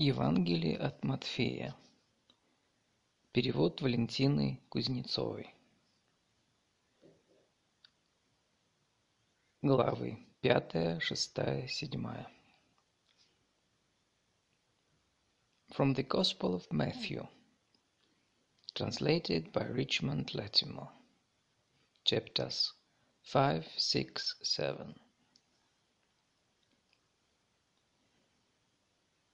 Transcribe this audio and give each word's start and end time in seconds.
Евангелие 0.00 0.76
от 0.78 1.02
Матфея. 1.02 1.74
Перевод 3.32 3.80
Валентины 3.80 4.60
Кузнецовой. 4.68 5.52
Главы 9.60 10.24
пятая, 10.40 11.00
шестая, 11.00 11.66
седьмая. 11.66 12.30
From 15.70 15.96
the 15.96 16.06
Gospel 16.06 16.54
of 16.54 16.70
Matthew. 16.70 17.26
Translated 18.74 19.50
by 19.50 19.66
Richmond 19.66 20.32
Latimer. 20.32 20.90
Chapters 22.04 22.72
5, 23.24 23.66
6, 23.76 24.36
7. 24.42 25.07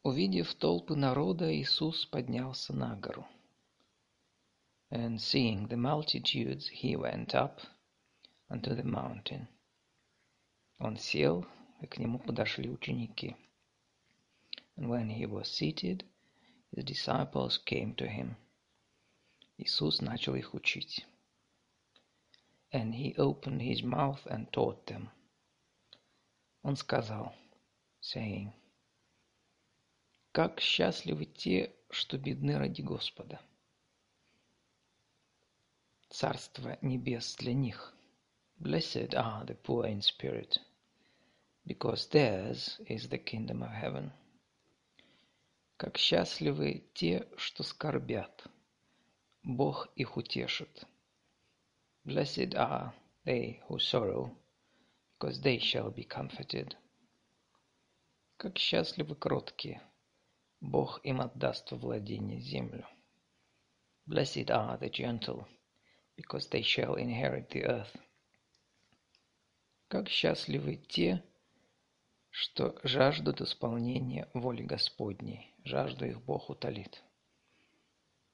Увидев 0.05 0.55
толпы 0.57 0.97
народа, 0.97 1.51
Иисус 1.51 2.05
поднялся 2.05 2.75
на 2.75 2.95
гору. 2.95 3.27
And 4.91 5.19
seeing 5.19 5.67
the 5.67 5.79
multitudes, 5.79 6.69
he 6.69 6.95
went 6.95 7.35
up 7.35 7.62
unto 8.51 8.75
the 8.75 8.85
mountain. 8.85 9.48
Он 10.79 10.98
сел, 10.98 11.47
и 11.81 11.87
к 11.87 11.97
нему 11.97 12.19
подошли 12.19 12.69
ученики. 12.69 13.35
And 14.77 14.91
when 14.91 15.09
he 15.09 15.25
was 15.25 15.51
seated, 15.51 16.05
his 16.71 16.84
disciples 16.84 17.57
came 17.65 17.95
to 17.95 18.07
him. 18.07 18.37
Иисус 19.57 20.03
начал 20.03 20.34
их 20.34 20.53
учить. 20.53 21.07
And 22.73 22.95
he 22.95 23.17
opened 23.17 23.62
his 23.62 23.83
mouth 23.83 24.27
and 24.27 24.53
taught 24.53 24.84
them. 24.84 25.09
Он 26.62 26.77
сказал, 26.77 27.34
saying, 28.01 28.53
Как 30.35 30.59
счастливы 30.59 31.27
те, 31.27 31.73
что 31.91 32.19
бедны 32.19 32.59
ради 32.59 32.83
Господа. 32.83 33.41
Царство 36.11 36.77
небес 36.83 37.37
для 37.37 37.55
них. 37.55 37.95
Blessed 38.59 39.15
are 39.15 39.47
the 39.47 39.55
poor 39.55 39.87
in 39.87 40.01
spirit, 40.01 40.59
because 41.65 42.09
theirs 42.09 42.81
is 42.89 43.09
the 43.11 43.19
kingdom 43.19 43.62
of 43.62 43.71
heaven. 43.71 44.11
Как 45.77 45.99
счастливы 45.99 46.83
те, 46.95 47.29
что 47.37 47.62
скорбят. 47.62 48.45
Бог 49.45 49.89
их 49.95 50.17
утешит. 50.17 50.85
Blessed 52.05 52.57
are 52.57 52.93
they 53.25 53.61
who 53.69 53.79
sorrow, 53.79 54.37
because 55.17 55.41
they 55.43 55.61
shall 55.61 55.93
be 55.93 56.03
comforted. 56.03 56.77
Как 58.37 58.59
счастливы 58.59 59.15
кроткие, 59.15 59.81
Бог 60.65 61.01
им 61.05 61.20
отдаст 61.20 61.70
во 61.73 61.77
владение 61.77 62.41
землю. 62.41 62.87
Blessed 64.07 64.48
are 64.48 64.79
the 64.79 64.89
gentle, 64.89 65.47
because 66.17 66.48
they 66.48 66.62
shall 66.62 66.97
inherit 66.97 67.51
the 67.51 67.65
earth. 67.65 67.95
Как 69.89 70.09
счастливы 70.09 70.77
те, 70.77 71.23
что 72.31 72.81
жаждут 72.83 73.43
исполнения 73.43 74.27
воли 74.33 74.62
Господней, 74.62 75.55
жажду 75.65 76.06
их 76.06 76.23
Бог 76.23 76.48
утолит. 76.48 77.03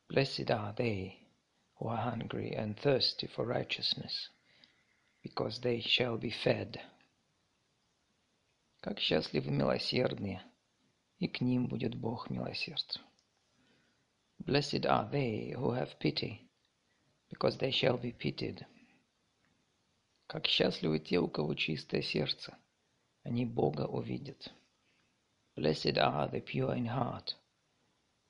Blessed 0.08 0.50
are 0.50 0.74
they 0.76 1.18
who 1.80 1.88
are 1.88 2.14
hungry 2.14 2.54
and 2.54 2.78
thirsty 2.78 3.26
for 3.26 3.44
righteousness, 3.44 4.30
because 5.24 5.60
they 5.60 5.80
shall 5.80 6.16
be 6.16 6.30
fed. 6.30 6.80
Как 8.80 9.00
счастливы 9.00 9.50
милосердные, 9.50 10.44
и 11.20 11.28
к 11.28 11.42
ним 11.42 11.68
будет 11.68 11.94
Бог 11.94 12.30
милосердцем. 12.30 13.02
Blessed 14.42 14.86
are 14.86 15.08
they 15.10 15.52
who 15.52 15.72
have 15.72 15.98
pity, 15.98 16.48
because 17.28 17.58
they 17.58 17.70
shall 17.70 17.98
be 18.00 18.10
pitied. 18.10 18.64
Как 20.26 20.46
счастливы 20.46 20.98
те, 20.98 21.18
у 21.18 21.28
кого 21.28 21.54
чистое 21.54 22.00
сердце, 22.00 22.56
они 23.22 23.44
Бога 23.44 23.82
увидят. 23.82 24.50
Blessed 25.56 25.98
are 25.98 26.30
the 26.30 26.40
pure 26.40 26.74
in 26.74 26.86
heart, 26.86 27.34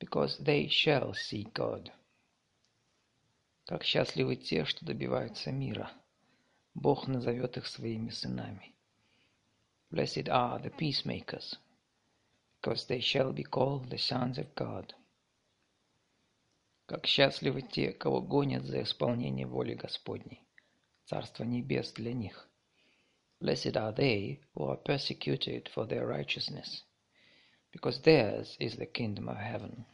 because 0.00 0.36
they 0.42 0.68
shall 0.68 1.14
see 1.14 1.44
God. 1.54 1.92
Как 3.66 3.84
счастливы 3.84 4.34
те, 4.34 4.64
что 4.64 4.84
добиваются 4.84 5.52
мира, 5.52 5.92
Бог 6.74 7.06
назовет 7.06 7.56
их 7.56 7.68
своими 7.68 8.10
сынами. 8.10 8.74
Blessed 9.92 10.26
are 10.26 10.60
the 10.60 10.76
peacemakers, 10.76 11.56
because 12.60 12.84
they 12.86 13.00
shall 13.00 13.32
be 13.32 13.42
called 13.42 13.88
the 13.88 13.98
sons 13.98 14.36
of 14.36 14.54
God. 14.54 14.94
Как 16.86 17.06
счастливы 17.06 17.62
те, 17.62 17.92
кого 17.92 18.20
гонят 18.20 18.64
за 18.64 18.82
исполнение 18.82 19.46
воли 19.46 19.74
Господней. 19.74 20.46
Царство 21.06 21.44
небес 21.44 21.92
для 21.92 22.12
них. 22.12 22.48
Blessed 23.40 23.76
are 23.76 23.94
they 23.94 24.40
who 24.54 24.64
are 24.64 24.76
persecuted 24.76 25.70
for 25.74 25.86
their 25.86 26.06
righteousness, 26.06 26.84
because 27.72 28.02
theirs 28.02 28.56
is 28.58 28.76
the 28.76 28.86
kingdom 28.86 29.28
of 29.28 29.38
heaven. 29.38 29.86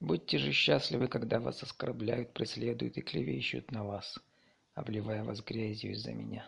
Будьте 0.00 0.36
же 0.36 0.52
счастливы, 0.52 1.08
когда 1.08 1.40
вас 1.40 1.62
оскорбляют, 1.62 2.34
преследуют 2.34 2.98
и 2.98 3.00
клевещут 3.00 3.70
на 3.70 3.84
вас, 3.84 4.18
обливая 4.74 5.24
вас 5.24 5.40
грязью 5.40 5.92
из-за 5.92 6.12
меня. 6.12 6.46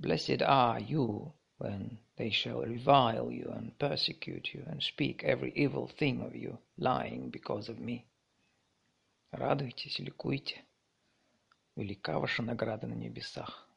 Blessed 0.00 0.40
are 0.40 0.80
you 0.80 1.32
when 1.59 1.97
they 2.17 2.29
shall 2.29 2.61
revile 2.61 3.31
you 3.31 3.49
and 3.55 3.77
persecute 3.79 4.53
you 4.53 4.63
and 4.67 4.83
speak 4.83 5.23
every 5.23 5.53
evil 5.55 5.87
thing 5.87 6.21
of 6.21 6.35
you, 6.35 6.57
lying 6.77 7.29
because 7.29 7.69
of 7.69 7.79
me. 7.79 8.05
Радуйтесь, 9.31 9.99
ликуйте. 9.99 10.63
Велика 11.75 12.19
ваша 12.19 12.41
награда 12.41 12.87
на 12.87 12.93
небесах. 12.93 13.67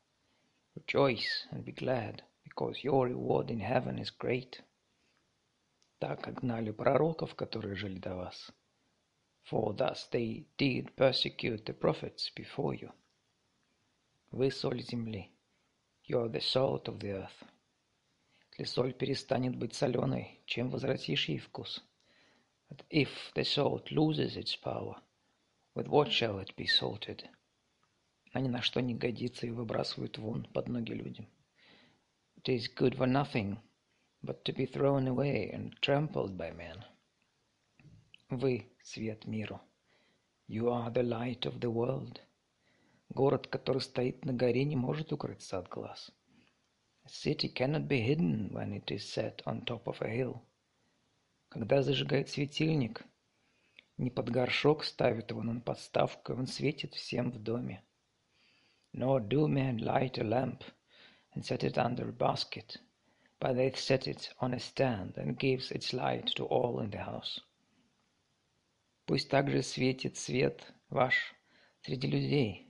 Rejoice 0.77 1.47
and 1.51 1.65
be 1.65 1.73
glad, 1.73 2.23
because 2.45 2.85
your 2.85 3.09
reward 3.09 3.51
in 3.51 3.61
heaven 3.61 3.99
is 3.99 4.11
great. 4.11 4.63
Так 5.99 6.23
как 6.23 6.43
гнали 6.43 6.71
пророков, 6.71 7.35
которые 7.35 7.75
жили 7.75 7.99
до 7.99 8.15
вас. 8.15 8.53
For 9.51 9.73
thus 9.73 10.09
they 10.13 10.47
did 10.59 10.95
persecute 10.95 11.65
the 11.65 11.73
prophets 11.73 12.31
before 12.31 12.75
you. 12.75 12.93
Вы 14.31 14.51
соль 14.51 14.83
земли. 14.83 15.31
You 16.05 16.21
are 16.21 16.29
the 16.29 16.41
salt 16.41 16.87
of 16.87 17.01
the 17.01 17.13
earth. 17.13 17.45
Если 18.56 18.72
соль 18.72 18.94
перестанет 18.94 19.56
быть 19.56 19.74
соленой, 19.74 20.40
чем 20.46 20.70
возвратишь 20.70 21.28
ей 21.28 21.40
вкус? 21.40 21.84
But 22.70 22.86
if 22.92 23.10
the 23.34 23.44
salt 23.44 23.90
loses 23.90 24.38
its 24.38 24.56
power, 24.56 25.02
with 25.74 25.88
what 25.88 26.12
shall 26.12 26.38
it 26.38 26.56
be 26.56 26.68
salted? 26.68 27.28
Она 28.32 28.46
ни 28.46 28.50
на 28.50 28.62
что 28.62 28.80
не 28.80 28.94
годится 28.94 29.48
и 29.48 29.50
выбрасывают 29.50 30.20
вон 30.20 30.46
под 30.54 30.68
ноги 30.68 30.92
людям. 30.92 31.28
It 32.38 32.56
is 32.56 32.72
good 32.72 32.96
for 32.96 33.08
nothing, 33.08 33.58
but 34.22 34.44
to 34.44 34.54
be 34.54 34.68
thrown 34.68 35.08
away 35.08 35.50
and 35.52 35.74
trampled 35.82 36.38
by 36.38 36.56
men. 36.56 36.84
Вы— 38.30 38.68
свет 38.84 39.26
миру. 39.26 39.60
You 40.48 40.68
are 40.68 40.94
the 40.94 41.02
light 41.02 41.48
of 41.48 41.60
the 41.60 41.72
world. 41.72 42.22
Город, 43.10 43.48
который 43.48 43.82
стоит 43.82 44.24
на 44.26 44.34
горе, 44.34 44.64
не 44.64 44.76
может 44.76 45.12
укрыться 45.12 45.58
от 45.58 45.68
глаз. 45.70 46.12
A 47.05 47.09
city 47.09 47.49
cannot 47.49 47.89
be 47.89 48.01
hidden 48.01 48.53
when 48.53 48.73
it 48.73 48.91
is 48.91 49.09
set 49.09 49.43
on 49.47 49.65
top 49.65 49.89
of 49.89 50.01
a 50.03 50.09
hill. 50.09 50.43
Когда 51.49 51.83
зажигает 51.83 52.29
светильник, 52.29 53.05
не 53.97 54.11
под 54.11 54.31
горшок 54.31 54.85
ставит 54.85 55.31
его, 55.31 55.43
но 55.43 55.55
на 55.55 55.61
подставку, 55.61 56.33
и 56.33 56.37
он 56.37 56.47
светит 56.47 56.95
всем 56.95 57.33
в 57.33 57.43
доме. 57.43 57.83
Nor 58.93 59.21
do 59.21 59.49
men 59.49 59.79
light 59.79 60.19
a 60.19 60.25
lamp 60.25 60.63
and 61.35 61.45
set 61.45 61.65
it 61.65 61.79
under 61.79 62.09
a 62.09 62.13
basket, 62.13 62.77
but 63.41 63.55
they 63.57 63.73
set 63.73 64.07
it 64.07 64.33
on 64.39 64.55
a 64.55 64.61
stand 64.61 65.17
and 65.17 65.39
gives 65.39 65.73
its 65.73 65.93
light 65.93 66.27
to 66.37 66.45
all 66.45 66.81
in 66.81 66.91
the 66.91 67.05
house. 67.05 67.41
Пусть 69.07 69.31
также 69.31 69.63
светит 69.63 70.17
свет 70.17 70.63
ваш 70.91 71.35
среди 71.81 72.07
людей, 72.09 72.69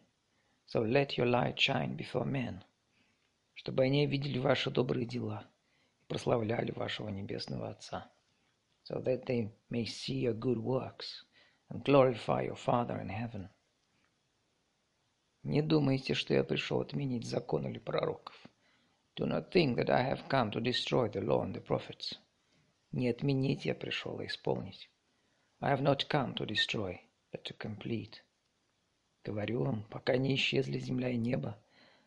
so 0.66 0.82
let 0.82 1.18
your 1.18 1.26
light 1.26 1.58
shine 1.58 1.96
before 1.96 2.24
men, 2.24 2.62
Чтобы 3.53 3.83
они 3.83 4.05
видели 4.05 4.39
ваши 4.39 4.71
добрые 4.71 5.05
дела 5.05 5.47
и 6.01 6.05
прославляли 6.07 6.71
вашего 6.71 7.09
Небесного 7.09 7.69
Отца, 7.69 8.11
so 8.83 9.01
that 9.03 9.25
they 9.25 9.51
may 9.69 9.85
see 9.85 10.21
your 10.21 10.33
good 10.33 10.57
works 10.57 11.25
and 11.69 11.83
glorify 11.83 12.43
your 12.43 12.57
Father 12.57 12.99
in 13.01 13.09
heaven. 13.09 13.49
Не 15.43 15.61
думайте, 15.61 16.13
что 16.13 16.33
я 16.33 16.43
пришел 16.43 16.79
отменить 16.81 17.25
закон 17.25 17.67
или 17.67 17.77
пророков. 17.77 18.35
Do 19.15 19.25
not 19.25 19.51
think 19.51 19.75
that 19.75 19.89
I 19.89 20.01
have 20.01 20.27
come 20.27 20.51
to 20.51 20.61
destroy 20.61 21.09
the 21.09 21.21
law 21.21 21.43
and 21.43 21.53
the 21.53 21.61
prophets. 21.61 22.17
Не 22.91 23.09
отменить 23.09 23.65
я 23.65 23.75
пришел, 23.75 24.19
а 24.19 24.25
исполнить. 24.25 24.89
I 25.59 25.71
have 25.71 25.81
not 25.81 26.07
come 26.07 26.33
to 26.35 26.45
destroy, 26.45 26.99
but 27.31 27.43
to 27.43 27.57
complete. 27.57 28.23
Говорю 29.23 29.63
вам, 29.63 29.83
пока 29.83 30.17
не 30.17 30.35
исчезли 30.35 30.79
земля 30.79 31.09
и 31.09 31.17
небо, 31.17 31.57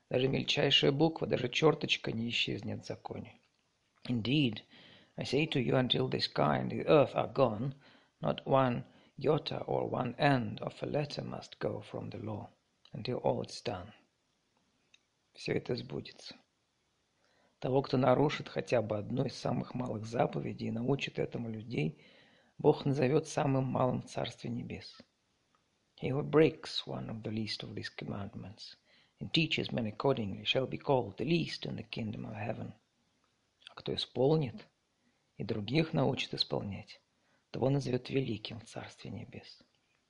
даже 0.08 0.28
мельчайшая 0.28 0.92
буква, 0.92 1.26
даже 1.26 1.48
черточка 1.48 2.12
не 2.12 2.28
исчезнет 2.28 2.84
в 2.84 2.86
законе. 2.86 3.40
Indeed, 4.08 4.62
I 5.16 5.24
say 5.24 5.46
to 5.46 5.60
you, 5.60 5.74
until 5.74 6.08
the 6.08 6.20
sky 6.20 6.58
and 6.58 6.70
the 6.70 6.86
earth 6.86 7.12
are 7.16 7.32
gone, 7.32 7.74
not 8.20 8.46
one 8.46 8.84
iota 9.18 9.64
or 9.64 9.88
one 9.88 10.14
end 10.16 10.60
of 10.60 10.80
a 10.80 10.86
letter 10.86 11.24
must 11.24 11.58
go 11.58 11.80
from 11.80 12.10
the 12.10 12.18
law, 12.18 12.48
until 12.92 13.16
all 13.24 13.42
is 13.42 13.60
done. 13.62 13.92
Все 15.34 15.54
это 15.54 15.74
сбудется. 15.74 16.36
Того, 17.58 17.82
кто 17.82 17.96
нарушит 17.96 18.48
хотя 18.48 18.82
бы 18.82 18.98
одну 18.98 19.24
из 19.24 19.34
самых 19.34 19.74
малых 19.74 20.06
заповедей 20.06 20.68
и 20.68 20.70
научит 20.70 21.18
этому 21.18 21.50
людей, 21.50 22.00
Бог 22.58 22.84
назовет 22.84 23.26
самым 23.26 23.64
малым 23.64 24.02
в 24.02 24.06
Царстве 24.06 24.50
Небес. 24.50 25.02
He 26.00 26.10
who 26.10 26.22
breaks 26.22 26.86
one 26.86 27.10
of 27.10 27.22
the 27.24 27.30
least 27.32 27.64
of 27.64 27.74
these 27.74 27.90
commandments 27.90 28.76
and 29.20 29.32
teaches 29.32 29.72
men 29.72 29.86
accordingly 29.86 30.44
shall 30.44 30.66
be 30.66 30.76
called 30.76 31.16
the 31.16 31.24
least 31.24 31.64
in 31.64 31.76
the 31.76 31.82
kingdom 31.82 32.24
of 32.26 32.34
heaven. 32.34 32.72
А 33.70 33.74
кто 33.74 33.94
исполнит 33.94 34.66
и 35.38 35.44
других 35.44 35.92
научит 35.92 36.34
исполнять, 36.34 37.00
того 37.50 37.70
назовет 37.70 38.10
великим 38.10 38.60
в 38.60 38.64
Царстве 38.64 39.10
Небес. 39.10 39.62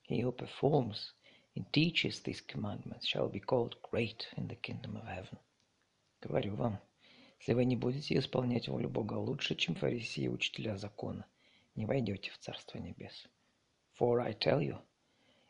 He 0.09 0.21
who 0.21 0.31
performs 0.31 1.13
and 1.55 1.65
teaches 1.71 2.21
these 2.21 2.41
commandments 2.41 3.05
shall 3.05 3.29
be 3.29 3.39
called 3.39 3.81
great 3.81 4.27
in 4.35 4.47
the 4.47 4.55
kingdom 4.55 4.97
of 4.97 5.05
heaven. 5.05 5.37
Говорю 6.21 6.55
вам, 6.55 6.79
если 7.39 7.53
вы 7.53 7.65
не 7.65 7.75
будете 7.75 8.17
исполнять 8.17 8.67
волю 8.67 8.89
Бога 8.89 9.13
лучше, 9.13 9.55
чем 9.55 9.75
фарисеи 9.75 10.25
и 10.25 10.29
учителя 10.29 10.75
закона, 10.77 11.25
не 11.75 11.85
войдете 11.85 12.31
в 12.31 12.37
Царство 12.39 12.77
Небес. 12.77 13.27
For 13.99 14.21
I 14.21 14.33
tell 14.33 14.59
you, 14.59 14.79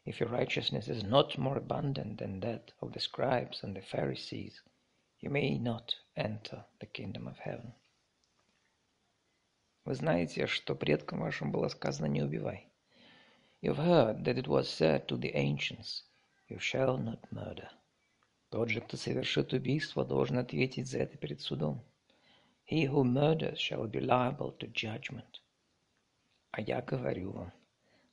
if 0.06 0.20
your 0.20 0.28
righteousness 0.28 0.88
is 0.88 1.04
not 1.04 1.38
more 1.38 1.56
abundant 1.56 2.18
than 2.18 2.40
that 2.40 2.72
of 2.80 2.92
the 2.92 3.00
scribes 3.00 3.62
and 3.62 3.76
the 3.76 3.80
Pharisees, 3.80 4.60
you 5.20 5.30
may 5.30 5.58
not 5.58 5.94
enter 6.16 6.64
the 6.80 6.86
kingdom 6.86 7.28
of 7.28 7.38
heaven. 7.38 7.72
Вы 9.84 9.94
знаете, 9.94 10.46
что 10.46 10.74
предкам 10.74 11.20
вашим 11.20 11.52
было 11.52 11.68
сказано 11.68 12.06
«не 12.06 12.22
убивай». 12.22 12.68
You've 13.60 13.78
heard 13.78 14.24
that 14.24 14.38
it 14.38 14.48
was 14.48 14.68
said 14.68 15.06
to 15.08 15.16
the 15.16 15.34
ancients, 15.34 16.02
«You 16.48 16.58
shall 16.58 16.98
not 16.98 17.20
murder». 17.30 17.68
Тот 18.50 18.68
же, 18.68 18.80
кто 18.80 18.96
совершит 18.96 19.52
убийство, 19.52 20.04
должен 20.04 20.38
ответить 20.38 20.88
за 20.88 20.98
это 20.98 21.16
перед 21.16 21.40
судом. 21.40 21.84
He 22.70 22.86
who 22.86 23.02
murders 23.04 23.58
shall 23.58 23.86
be 23.88 24.00
liable 24.00 24.56
to 24.58 24.72
judgment. 24.72 25.40
А 26.50 26.60
я 26.60 26.82
говорю 26.82 27.32
вам, 27.32 27.52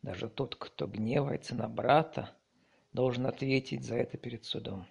даже 0.05 0.29
тот, 0.29 0.55
кто 0.56 0.87
гневается 0.87 1.55
на 1.55 1.67
брата, 1.67 2.37
должен 2.93 3.27
ответить 3.27 3.85
за 3.85 3.97
это 3.97 4.19
перед 4.19 4.45
судом. 4.45 4.87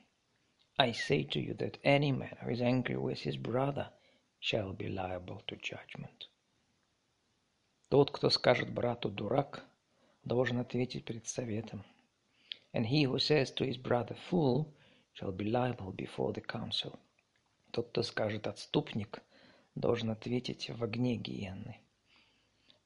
I 0.76 0.90
say 0.90 1.24
to 1.24 1.40
you 1.40 1.56
that 1.58 1.80
any 1.84 2.12
man 2.12 2.36
who 2.42 2.50
is 2.50 2.62
angry 2.62 2.98
with 2.98 3.20
his 3.20 3.38
brother 3.38 3.92
shall 4.40 4.74
be 4.74 4.90
liable 4.90 5.44
to 5.46 5.56
judgment. 5.62 6.30
Тот, 7.90 8.10
кто 8.10 8.32
скажет 8.32 8.74
брату 8.74 9.12
«дурак», 9.12 9.64
должен 10.24 10.58
ответить 10.60 11.06
перед 11.06 11.28
советом. 11.28 11.84
And 12.74 12.88
he 12.88 13.06
who 13.06 13.20
says 13.20 13.54
to 13.54 13.68
his 13.68 13.78
brother 13.78 14.18
«fool» 14.32 14.74
shall 15.14 15.32
be 15.32 15.46
liable 15.46 15.92
before 15.92 16.34
the 16.34 16.42
council. 16.44 16.98
Тот, 17.70 17.90
кто 17.90 18.02
скажет 18.02 18.48
«отступник», 18.48 19.22
должен 19.76 20.10
ответить 20.10 20.72
в 20.72 20.84
огне 20.84 21.18
гиенны. 21.18 21.83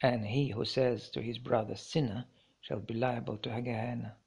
And 0.02 0.26
he 0.26 0.50
who 0.50 0.64
says 0.64 1.08
to 1.10 1.22
his 1.22 1.38
brother 1.38 1.76
«sinner» 1.76 2.26
shall 2.60 2.80
be 2.80 2.94
liable 2.94 3.38
to 3.38 3.48
Gehenna. 3.62 4.18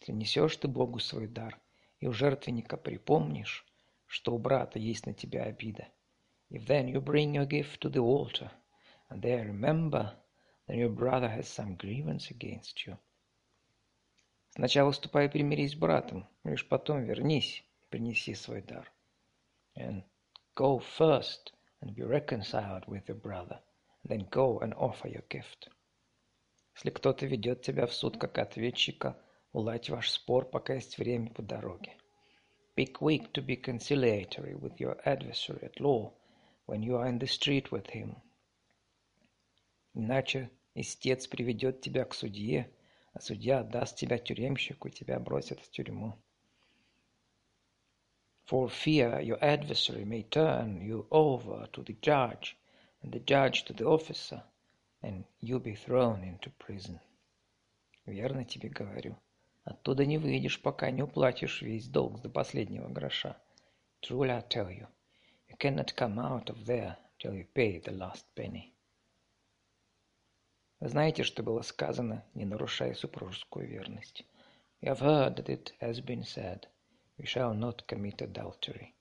Если 0.00 0.12
несешь 0.12 0.56
ты 0.56 0.66
Богу 0.66 0.98
свой 0.98 1.28
дар, 1.28 1.58
и 2.00 2.06
у 2.08 2.12
жертвенника 2.12 2.76
припомнишь, 2.76 3.64
что 4.06 4.34
у 4.34 4.38
брата 4.38 4.78
есть 4.78 5.06
на 5.06 5.14
тебя 5.14 5.44
обида, 5.44 5.86
if 6.50 6.66
then 6.66 6.88
you 6.88 7.00
bring 7.00 7.34
your 7.34 7.46
gift 7.46 7.80
to 7.80 7.88
the 7.88 8.00
altar – 8.00 8.60
and 9.10 9.22
there 9.22 9.44
remember 9.44 10.14
that 10.66 10.76
your 10.76 10.90
brother 10.90 11.28
has 11.28 11.48
some 11.48 11.74
grievance 11.76 12.30
against 12.30 12.86
you. 12.86 12.98
Сначала 14.50 14.92
ступай 14.92 15.26
и 15.26 15.28
примирись 15.28 15.72
с 15.72 15.74
братом, 15.76 16.26
лишь 16.44 16.66
потом 16.66 17.04
вернись 17.04 17.64
и 17.82 17.86
принеси 17.90 18.34
свой 18.34 18.62
дар. 18.62 18.90
And 19.76 20.02
go 20.54 20.78
first 20.78 21.52
and 21.80 21.94
be 21.94 22.02
reconciled 22.02 22.86
with 22.86 23.08
your 23.08 23.16
brother, 23.16 23.60
and 23.60 23.62
then 24.04 24.26
go 24.30 24.58
and 24.60 24.74
offer 24.74 25.08
your 25.08 25.24
gift. 25.28 25.68
Если 26.74 26.90
кто-то 26.90 27.26
ведет 27.26 27.62
тебя 27.62 27.86
в 27.86 27.92
суд 27.92 28.16
как 28.18 28.38
ответчика, 28.38 29.16
уладь 29.52 29.90
ваш 29.90 30.10
спор, 30.10 30.44
пока 30.44 30.74
есть 30.74 30.98
время 30.98 31.30
по 31.30 31.42
дороге. 31.42 31.96
Be 32.76 32.86
quick 32.86 33.32
to 33.32 33.44
be 33.44 33.56
conciliatory 33.60 34.54
with 34.54 34.78
your 34.78 35.00
adversary 35.04 35.62
at 35.62 35.80
law 35.80 36.12
when 36.66 36.82
you 36.82 36.96
are 36.96 37.08
in 37.08 37.18
the 37.18 37.26
street 37.26 37.70
with 37.70 37.86
him 37.90 38.16
Иначе 39.94 40.50
истец 40.74 41.26
приведет 41.26 41.80
тебя 41.80 42.04
к 42.04 42.14
судье, 42.14 42.70
а 43.12 43.20
судья 43.20 43.60
отдаст 43.60 43.96
тебя 43.96 44.16
тюремщику, 44.16 44.86
и 44.86 44.92
тебя 44.92 45.18
бросят 45.18 45.58
в 45.58 45.70
тюрьму. 45.70 46.14
For 48.48 48.68
fear 48.68 49.20
your 49.20 49.40
adversary 49.40 50.04
may 50.04 50.22
turn 50.22 50.80
you 50.80 51.08
over 51.10 51.68
to 51.72 51.82
the 51.82 51.98
judge, 52.00 52.56
and 53.02 53.12
the 53.12 53.20
judge 53.20 53.64
to 53.64 53.72
the 53.72 53.84
officer, 53.84 54.42
and 55.02 55.24
you 55.40 55.58
be 55.60 55.74
thrown 55.74 56.22
into 56.22 56.50
prison. 56.58 56.98
Верно 58.06 58.44
тебе 58.44 58.68
говорю, 58.68 59.16
оттуда 59.64 60.06
не 60.06 60.18
выйдешь, 60.18 60.60
пока 60.60 60.90
не 60.90 61.02
уплатишь 61.02 61.62
весь 61.62 61.88
долг 61.88 62.20
до 62.22 62.28
последнего 62.28 62.88
гроша. 62.88 63.36
Truly 64.02 64.30
I 64.30 64.42
tell 64.42 64.70
you, 64.70 64.86
you 65.48 65.56
cannot 65.58 65.94
come 65.94 66.18
out 66.18 66.48
of 66.50 66.64
there 66.64 66.96
till 67.18 67.34
you 67.34 67.46
pay 67.54 67.80
the 67.80 67.92
last 67.92 68.24
penny. 68.34 68.72
Знаете, 70.80 71.24
что 71.24 71.42
было 71.42 71.62
сказано, 71.62 72.24
не 72.34 72.44
нарушая 72.44 72.94
супружескую 72.94 73.68
верность. 73.68 74.24
You 74.80 74.94
have 74.94 75.00
heard 75.00 75.36
that 75.36 75.48
it 75.48 75.72
has 75.80 76.00
been 76.00 76.22
said, 76.22 76.68
we 77.18 77.26
shall 77.26 77.52
not 77.52 77.84
commit 77.86 78.22
adultery. 78.22 78.94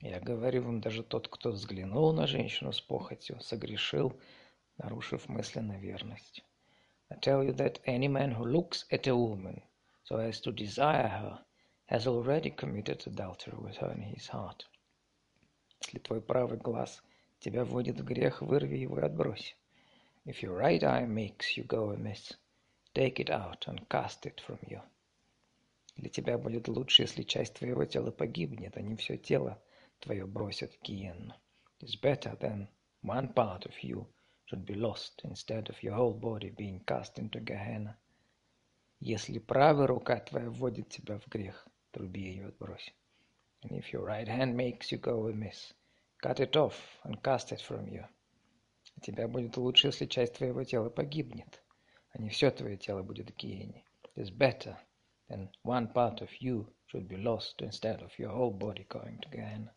Я 0.00 0.20
говорю 0.20 0.62
вам, 0.62 0.80
даже 0.80 1.02
тот, 1.02 1.28
кто 1.28 1.50
взглянул 1.50 2.12
на 2.12 2.26
женщину 2.26 2.72
с 2.72 2.80
похотью, 2.80 3.40
согрешил, 3.40 4.12
нарушив 4.76 5.26
мысленно 5.28 5.78
верность. 5.78 6.44
I 7.08 7.16
tell 7.16 7.42
you 7.42 7.54
that 7.54 7.80
any 7.86 8.08
man 8.08 8.32
who 8.32 8.44
looks 8.44 8.84
at 8.90 9.06
a 9.06 9.16
woman 9.16 9.62
so 10.04 10.18
as 10.18 10.40
to 10.40 10.52
desire 10.52 11.08
her 11.08 11.38
has 11.86 12.06
already 12.06 12.50
committed 12.50 13.06
adultery 13.06 13.56
with 13.56 13.76
her 13.76 13.90
in 13.92 14.02
his 14.02 14.28
heart. 14.28 14.66
Если 15.80 15.98
твой 15.98 16.20
правый 16.20 16.58
глаз 16.58 17.02
тебя 17.38 17.64
вводит 17.64 17.98
в 17.98 18.04
грех, 18.04 18.42
вырви 18.42 18.76
его 18.76 18.98
и 18.98 19.02
отбрось. 19.02 19.56
If 20.26 20.42
your 20.42 20.56
right 20.56 20.82
eye 20.82 21.06
makes 21.06 21.56
you 21.56 21.64
go 21.64 21.90
amiss, 21.90 22.34
take 22.92 23.18
it 23.18 23.30
out 23.30 23.66
and 23.66 23.88
cast 23.88 24.26
it 24.26 24.40
from 24.46 24.58
you. 24.68 24.82
Для 25.96 26.10
тебя 26.10 26.36
будет 26.36 26.68
лучше, 26.68 27.02
если 27.02 27.22
часть 27.22 27.54
твоего 27.54 27.86
тела 27.86 28.10
погибнет, 28.10 28.76
а 28.76 28.82
не 28.82 28.96
все 28.96 29.16
тело 29.16 29.58
твое 29.99 30.25
бросят 30.25 30.73
в 30.73 30.81
гиенну. 30.81 31.33
It's 31.79 31.99
better 31.99 32.37
than 32.37 32.67
one 33.03 33.33
part 33.33 33.65
of 33.65 33.73
you 33.81 34.07
should 34.45 34.65
be 34.65 34.75
lost 34.75 35.21
instead 35.23 35.69
of 35.69 35.81
your 35.81 35.95
whole 35.95 36.13
body 36.13 36.49
being 36.49 36.83
cast 36.85 37.17
into 37.17 37.39
Gehenna. 37.39 37.97
Если 38.99 39.39
правая 39.39 39.87
рука 39.87 40.19
твоя 40.19 40.49
вводит 40.49 40.89
тебя 40.89 41.17
в 41.17 41.27
грех, 41.27 41.67
труби 41.91 42.21
ее 42.21 42.47
отбрось. 42.47 42.93
And 43.63 43.71
if 43.71 43.91
your 43.93 44.03
right 44.05 44.27
hand 44.27 44.55
makes 44.55 44.91
you 44.91 44.99
go 44.99 45.27
amiss, 45.27 45.73
cut 46.21 46.39
it 46.39 46.55
off 46.55 46.75
and 47.03 47.21
cast 47.23 47.51
it 47.51 47.61
from 47.61 47.87
you. 47.87 48.05
У 48.97 49.01
тебя 49.01 49.27
будет 49.27 49.57
лучше, 49.57 49.87
если 49.87 50.05
часть 50.05 50.33
твоего 50.33 50.63
тела 50.63 50.89
погибнет, 50.89 51.63
а 52.11 52.19
не 52.19 52.29
все 52.29 52.51
твое 52.51 52.77
тело 52.77 53.01
будет 53.03 53.31
в 53.31 53.35
гиене. 53.35 53.83
It's 54.15 54.29
better 54.29 54.77
than 55.29 55.49
one 55.63 55.91
part 55.93 56.21
of 56.21 56.29
you 56.39 56.67
should 56.87 57.07
be 57.07 57.17
lost 57.17 57.61
instead 57.61 58.01
of 58.03 58.11
your 58.19 58.31
whole 58.31 58.51
body 58.51 58.85
going 58.89 59.19
to 59.21 59.29
Gehenna. 59.29 59.73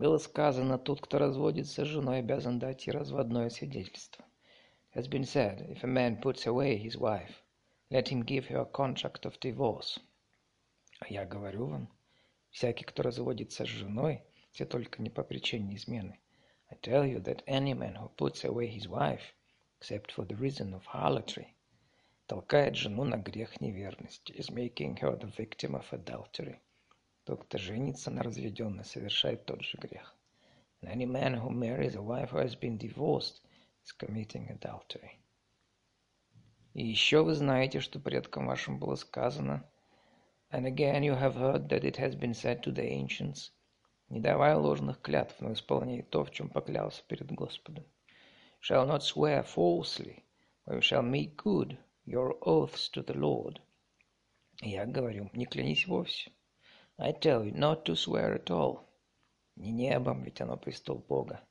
Было 0.00 0.16
сказано, 0.16 0.78
тот, 0.78 1.02
кто 1.02 1.18
разводится 1.18 1.84
с 1.84 1.88
женой, 1.88 2.20
обязан 2.20 2.58
дать 2.58 2.86
ей 2.86 2.92
разводное 2.94 3.50
свидетельство. 3.50 4.24
It 4.94 5.02
has 5.02 5.08
been 5.10 5.24
said, 5.24 5.70
if 5.70 5.84
a 5.84 5.86
man 5.86 6.22
puts 6.22 6.46
away 6.46 6.78
his 6.78 6.96
wife, 6.96 7.42
let 7.90 8.08
him 8.08 8.24
give 8.24 8.46
her 8.46 8.62
a 8.62 8.64
contract 8.64 9.26
of 9.26 9.38
divorce. 9.40 10.00
А 11.00 11.06
я 11.10 11.26
говорю 11.26 11.66
вам, 11.66 11.88
всякий, 12.50 12.86
кто 12.86 13.02
разводится 13.02 13.66
с 13.66 13.68
женой, 13.68 14.22
все 14.52 14.64
только 14.64 15.02
не 15.02 15.10
по 15.10 15.22
причине 15.22 15.76
измены, 15.76 16.18
I 16.70 16.78
tell 16.78 17.04
you 17.04 17.20
that 17.24 17.44
any 17.46 17.74
man 17.74 17.96
who 17.96 18.08
puts 18.16 18.42
away 18.42 18.68
his 18.68 18.88
wife, 18.88 19.34
except 19.78 20.12
for 20.12 20.24
the 20.24 20.36
reason 20.36 20.72
of 20.72 20.86
harlotry, 20.86 21.48
толкает 22.26 22.74
жену 22.74 23.04
на 23.04 23.18
грех 23.18 23.60
неверности, 23.60 24.32
is 24.32 24.50
making 24.50 24.96
her 25.00 25.14
the 25.18 25.30
victim 25.36 25.74
of 25.74 25.84
adultery. 25.92 26.58
Тот, 27.24 27.44
кто 27.44 27.58
женится 27.58 28.10
на 28.10 28.22
разведенной, 28.22 28.84
совершает 28.84 29.44
тот 29.44 29.62
же 29.62 29.76
грех. 29.78 30.16
And 30.82 30.90
any 30.90 31.04
man 31.04 31.34
who 31.34 31.50
marries 31.50 31.94
a 31.94 32.02
wife 32.02 32.30
who 32.30 32.38
has 32.38 32.54
been 32.54 32.78
divorced 32.78 33.42
is 33.84 33.92
committing 33.92 34.48
adultery. 34.50 35.18
И 36.72 36.86
еще 36.86 37.22
вы 37.22 37.34
знаете, 37.34 37.80
что 37.80 38.00
предкам 38.00 38.46
вашим 38.46 38.78
было 38.78 38.94
сказано, 38.94 39.68
and 40.50 40.64
again 40.64 41.02
you 41.02 41.14
have 41.14 41.34
heard 41.34 41.68
that 41.68 41.84
it 41.84 41.96
has 41.96 42.14
been 42.14 42.32
said 42.32 42.62
to 42.62 42.72
the 42.72 42.88
ancients, 42.88 43.52
Не 44.08 44.20
давай 44.20 44.54
ложных 44.54 45.00
клятв, 45.02 45.40
но 45.40 45.52
исполняй 45.52 46.02
то, 46.02 46.24
в 46.24 46.30
чем 46.30 46.48
поклялся 46.48 47.02
перед 47.06 47.30
Господом. 47.32 47.84
Shall 48.60 48.86
not 48.86 49.02
swear 49.02 49.44
falsely, 49.44 50.24
but 50.66 50.76
you 50.76 50.80
shall 50.80 51.02
make 51.02 51.36
good 51.36 51.78
your 52.04 52.36
oaths 52.40 52.88
to 52.90 53.04
the 53.04 53.14
Lord. 53.14 53.60
Я 54.62 54.86
говорю, 54.86 55.30
не 55.32 55.46
клянись 55.46 55.86
вовсе. 55.86 56.32
I 56.99 57.11
tell 57.11 57.43
you 57.45 57.51
not 57.51 57.85
to 57.85 57.95
swear 57.95 58.33
at 58.35 58.51
all. 58.51 58.85
Не 59.57 59.71
небом, 59.71 60.23
ведь 60.23 60.41
оно 60.41 60.57
престол 60.57 60.97
Бога. 61.07 61.41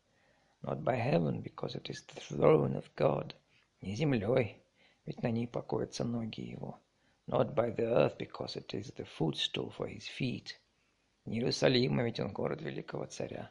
Not 0.62 0.82
by 0.82 0.96
heaven, 0.96 1.42
because 1.42 1.74
it 1.74 1.88
is 1.90 2.02
the 2.02 2.20
throne 2.20 2.74
of 2.74 2.94
God. 2.96 3.34
Не 3.80 3.94
землей, 3.94 4.62
ведь 5.06 5.22
на 5.22 5.30
ней 5.30 5.46
покоятся 5.46 6.04
ноги 6.04 6.40
его. 6.40 6.78
Not 7.26 7.54
by 7.54 7.70
the 7.70 7.84
earth, 7.84 8.18
because 8.18 8.56
it 8.56 8.74
is 8.74 8.92
the 8.92 9.04
footstool 9.04 9.70
for 9.70 9.86
his 9.86 10.06
feet. 10.06 10.58
Не 11.26 11.38
Иерусалима, 11.38 12.02
ведь 12.02 12.20
он 12.20 12.32
город 12.32 12.60
великого 12.60 13.06
царя. 13.06 13.50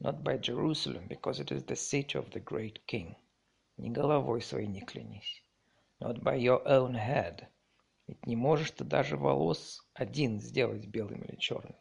Not 0.00 0.22
by 0.22 0.38
Jerusalem, 0.38 1.06
because 1.08 1.40
it 1.40 1.50
is 1.50 1.64
the 1.64 1.76
city 1.76 2.18
of 2.18 2.30
the 2.30 2.40
great 2.40 2.84
king. 2.86 3.16
Не 3.76 3.90
головой 3.90 4.42
своей 4.42 4.68
не 4.68 4.80
клянись. 4.82 5.42
Not 6.00 6.22
by 6.22 6.36
your 6.36 6.66
own 6.66 6.94
head. 6.94 7.46
Ведь 8.07 8.25
не 8.25 8.37
можешь 8.37 8.71
ты 8.71 8.85
даже 8.85 9.17
волос 9.17 9.85
один 9.93 10.39
сделать 10.39 10.87
белым 10.87 11.23
или 11.23 11.35
черным. 11.35 11.75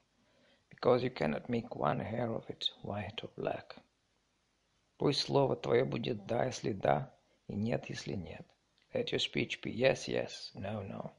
Because 0.69 1.03
you 1.03 1.11
cannot 1.11 1.49
make 1.49 1.69
one 1.71 2.01
hair 2.01 2.35
of 2.35 2.45
it 2.49 2.65
white 2.83 3.23
or 3.23 3.31
black. 3.37 3.77
Пусть 4.99 5.21
слово 5.21 5.55
твое 5.55 5.85
будет 5.85 6.27
«да», 6.27 6.47
если 6.47 6.73
да, 6.73 7.15
и 7.47 7.55
«нет», 7.55 7.89
если 7.89 8.15
нет. 8.15 8.45
Let 8.93 9.13
your 9.13 9.21
speech 9.21 9.63
be 9.63 9.73
yes, 9.73 10.09
yes, 10.09 10.53
no, 10.55 10.83
no. 10.83 11.13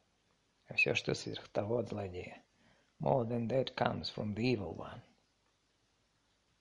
А 0.68 0.74
все, 0.74 0.94
что 0.94 1.14
сверх 1.14 1.48
того 1.50 1.78
от 1.78 1.90
злодея. 1.90 2.44
More 3.00 3.26
than 3.26 3.48
that 3.48 3.76
comes 3.76 4.10
from 4.14 4.36
the 4.36 4.56
evil 4.56 4.76
one. 4.76 5.02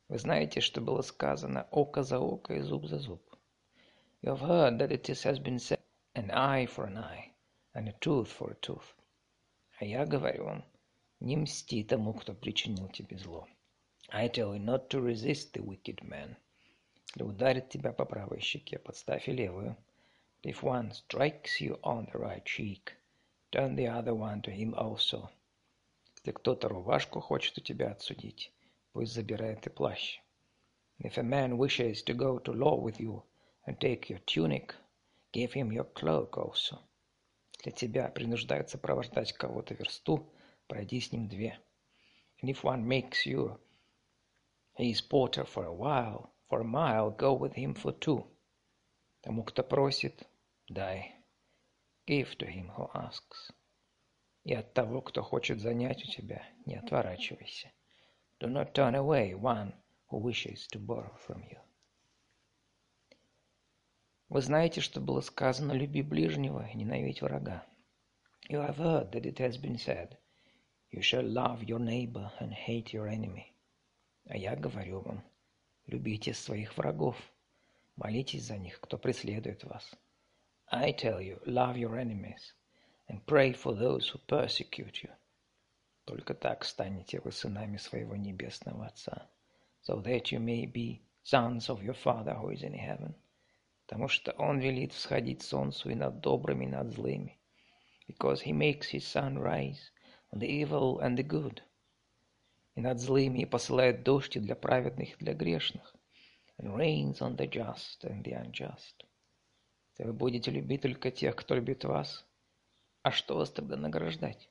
Вы 0.08 0.18
знаете, 0.18 0.60
что 0.60 0.80
было 0.80 1.02
сказано 1.02 1.66
«око 1.72 2.04
за 2.04 2.20
око 2.20 2.54
и 2.54 2.60
зуб 2.60 2.86
за 2.86 3.00
зуб». 3.00 3.22
You 4.22 4.36
have 4.36 4.40
heard 4.40 4.78
that 4.78 4.92
it 4.92 5.06
has 5.06 5.40
been 5.40 5.58
said 5.58 5.80
«an 6.14 6.30
eye 6.30 6.66
for 6.66 6.86
an 6.86 6.98
eye 6.98 7.35
and 7.75 7.87
a 7.87 7.93
tooth 7.99 8.27
for 8.27 8.51
a 8.51 8.55
tooth». 8.55 8.95
А 9.79 9.85
я 9.85 10.05
говорю 10.05 10.45
вам, 10.45 10.65
не 11.19 11.37
мсти 11.37 11.83
тому, 11.83 12.13
кто 12.13 12.33
причинил 12.33 12.87
тебе 12.89 13.17
зло. 13.17 13.47
I 14.09 14.27
tell 14.27 14.53
you 14.53 14.59
not 14.59 14.89
to 14.89 15.01
resist 15.01 15.53
the 15.53 15.63
wicked 15.63 16.01
man. 16.03 16.35
Если 17.07 17.23
ударит 17.23 17.69
тебя 17.69 17.91
по 17.91 18.05
правой 18.05 18.41
щеке, 18.41 18.77
подставь 18.77 19.27
и 19.27 19.31
левую. 19.31 19.75
If 20.43 20.63
one 20.63 20.91
strikes 20.91 21.59
you 21.59 21.79
on 21.81 22.07
the 22.11 22.19
right 22.19 22.43
cheek, 22.45 22.93
turn 23.51 23.75
the 23.75 23.87
other 23.87 24.13
one 24.13 24.41
to 24.41 24.51
him 24.51 24.73
also. 24.75 25.29
Если 26.15 26.31
кто-то 26.31 26.69
рубашку 26.69 27.19
хочет 27.19 27.57
у 27.57 27.61
тебя 27.61 27.91
отсудить, 27.91 28.51
пусть 28.93 29.13
забирает 29.13 29.65
и 29.67 29.69
плащ. 29.69 30.19
If 30.99 31.17
a 31.17 31.23
man 31.23 31.57
wishes 31.57 32.03
to 32.03 32.13
go 32.13 32.39
to 32.39 32.53
law 32.53 32.79
with 32.79 32.99
you 32.99 33.23
and 33.65 33.79
take 33.79 34.09
your 34.09 34.19
tunic, 34.25 34.75
give 35.31 35.53
him 35.53 35.71
your 35.71 35.91
cloak 35.93 36.37
also. 36.37 36.79
Если 37.66 37.88
тебя 37.88 38.08
принуждают 38.08 38.70
сопровождать 38.70 39.32
кого-то 39.32 39.74
версту, 39.74 40.32
пройди 40.68 41.00
с 41.00 41.10
ним 41.10 41.26
две. 41.26 41.58
And 42.40 42.48
if 42.48 42.62
one 42.62 42.84
makes 42.86 43.26
you 43.26 43.58
his 44.78 45.00
porter 45.00 45.44
for 45.44 45.64
a 45.64 45.74
while, 45.74 46.30
for 46.48 46.60
a 46.60 46.64
mile, 46.64 47.10
go 47.10 47.36
with 47.36 47.54
him 47.54 47.74
for 47.74 47.92
two. 47.98 48.24
Тому, 49.20 49.42
кто 49.42 49.64
просит, 49.64 50.28
дай. 50.68 51.16
Give 52.06 52.36
to 52.38 52.46
him 52.46 52.70
who 52.76 52.88
asks. 52.94 53.50
И 54.44 54.54
от 54.54 54.72
того, 54.72 55.02
кто 55.02 55.22
хочет 55.22 55.60
занять 55.60 56.04
у 56.04 56.06
тебя, 56.06 56.46
не 56.66 56.76
отворачивайся. 56.76 57.72
Do 58.38 58.46
not 58.46 58.74
turn 58.74 58.94
away 58.94 59.34
one 59.34 59.72
who 60.08 60.18
wishes 60.18 60.68
to 60.68 60.78
borrow 60.78 61.16
from 61.26 61.42
you. 61.50 61.58
Вы 64.28 64.40
знаете, 64.40 64.80
что 64.80 65.00
было 65.00 65.20
сказано 65.20 65.72
«люби 65.72 66.02
ближнего 66.02 66.66
и 66.66 66.76
ненавидь 66.76 67.22
врага». 67.22 67.64
You 68.48 68.60
have 68.60 68.76
heard 68.78 69.12
that 69.12 69.24
it 69.24 69.38
has 69.38 69.56
been 69.56 69.76
said, 69.76 70.16
You 70.90 71.00
shall 71.00 71.24
love 71.24 71.62
your 71.62 71.78
neighbor 71.78 72.32
and 72.40 72.52
hate 72.52 72.92
your 72.92 73.08
enemy. 73.08 73.52
А 74.28 74.36
я 74.36 74.56
говорю 74.56 75.00
вам, 75.00 75.24
любите 75.86 76.34
своих 76.34 76.76
врагов, 76.76 77.16
молитесь 77.96 78.46
за 78.46 78.56
них, 78.58 78.80
кто 78.80 78.98
преследует 78.98 79.62
вас. 79.64 79.94
I 80.68 80.92
tell 80.92 81.20
you, 81.20 81.40
love 81.44 81.76
your 81.76 81.96
enemies 81.96 82.54
and 83.08 83.24
pray 83.26 83.52
for 83.52 83.74
those 83.74 84.08
who 84.10 84.18
persecute 84.26 85.04
you. 85.04 85.10
Только 86.04 86.34
так 86.34 86.64
станете 86.64 87.20
вы 87.20 87.30
сынами 87.30 87.76
своего 87.76 88.16
небесного 88.16 88.86
Отца, 88.86 89.28
so 89.82 90.00
that 90.02 90.32
you 90.32 90.40
may 90.40 90.66
be 90.66 91.00
sons 91.22 91.68
of 91.68 91.82
your 91.82 91.94
Father 91.94 92.34
who 92.34 92.50
is 92.50 92.62
in 92.62 92.74
heaven. 92.74 93.14
Потому 93.86 94.08
что 94.08 94.32
Он 94.32 94.58
велит 94.58 94.92
всходить 94.92 95.42
солнцу 95.42 95.90
и 95.90 95.94
над 95.94 96.20
добрыми, 96.20 96.64
и 96.64 96.68
над 96.68 96.92
злыми. 96.92 97.38
Because 98.08 98.42
He 98.42 98.52
makes 98.52 98.90
His 98.90 99.04
sun 99.04 99.38
rise 99.38 99.92
on 100.32 100.40
the 100.40 100.48
evil 100.48 100.98
and 101.00 101.16
the 101.16 101.22
good. 101.22 101.60
И 102.74 102.80
над 102.80 102.98
злыми 102.98 103.42
и 103.42 103.46
посылает 103.46 104.02
дождь 104.02 104.36
и 104.36 104.40
для 104.40 104.56
праведных, 104.56 105.12
и 105.12 105.24
для 105.24 105.34
грешных. 105.34 105.94
And 106.58 106.74
rains 106.74 107.20
on 107.20 107.36
the 107.36 107.48
just 107.48 108.02
and 108.02 108.24
the 108.24 108.34
unjust. 108.34 109.04
Если 109.92 110.04
вы 110.04 110.12
будете 110.12 110.50
любить 110.50 110.82
только 110.82 111.10
тех, 111.10 111.36
кто 111.36 111.54
любит 111.54 111.84
вас, 111.84 112.26
а 113.02 113.12
что 113.12 113.36
вас 113.36 113.50
тогда 113.50 113.76
награждать? 113.76 114.50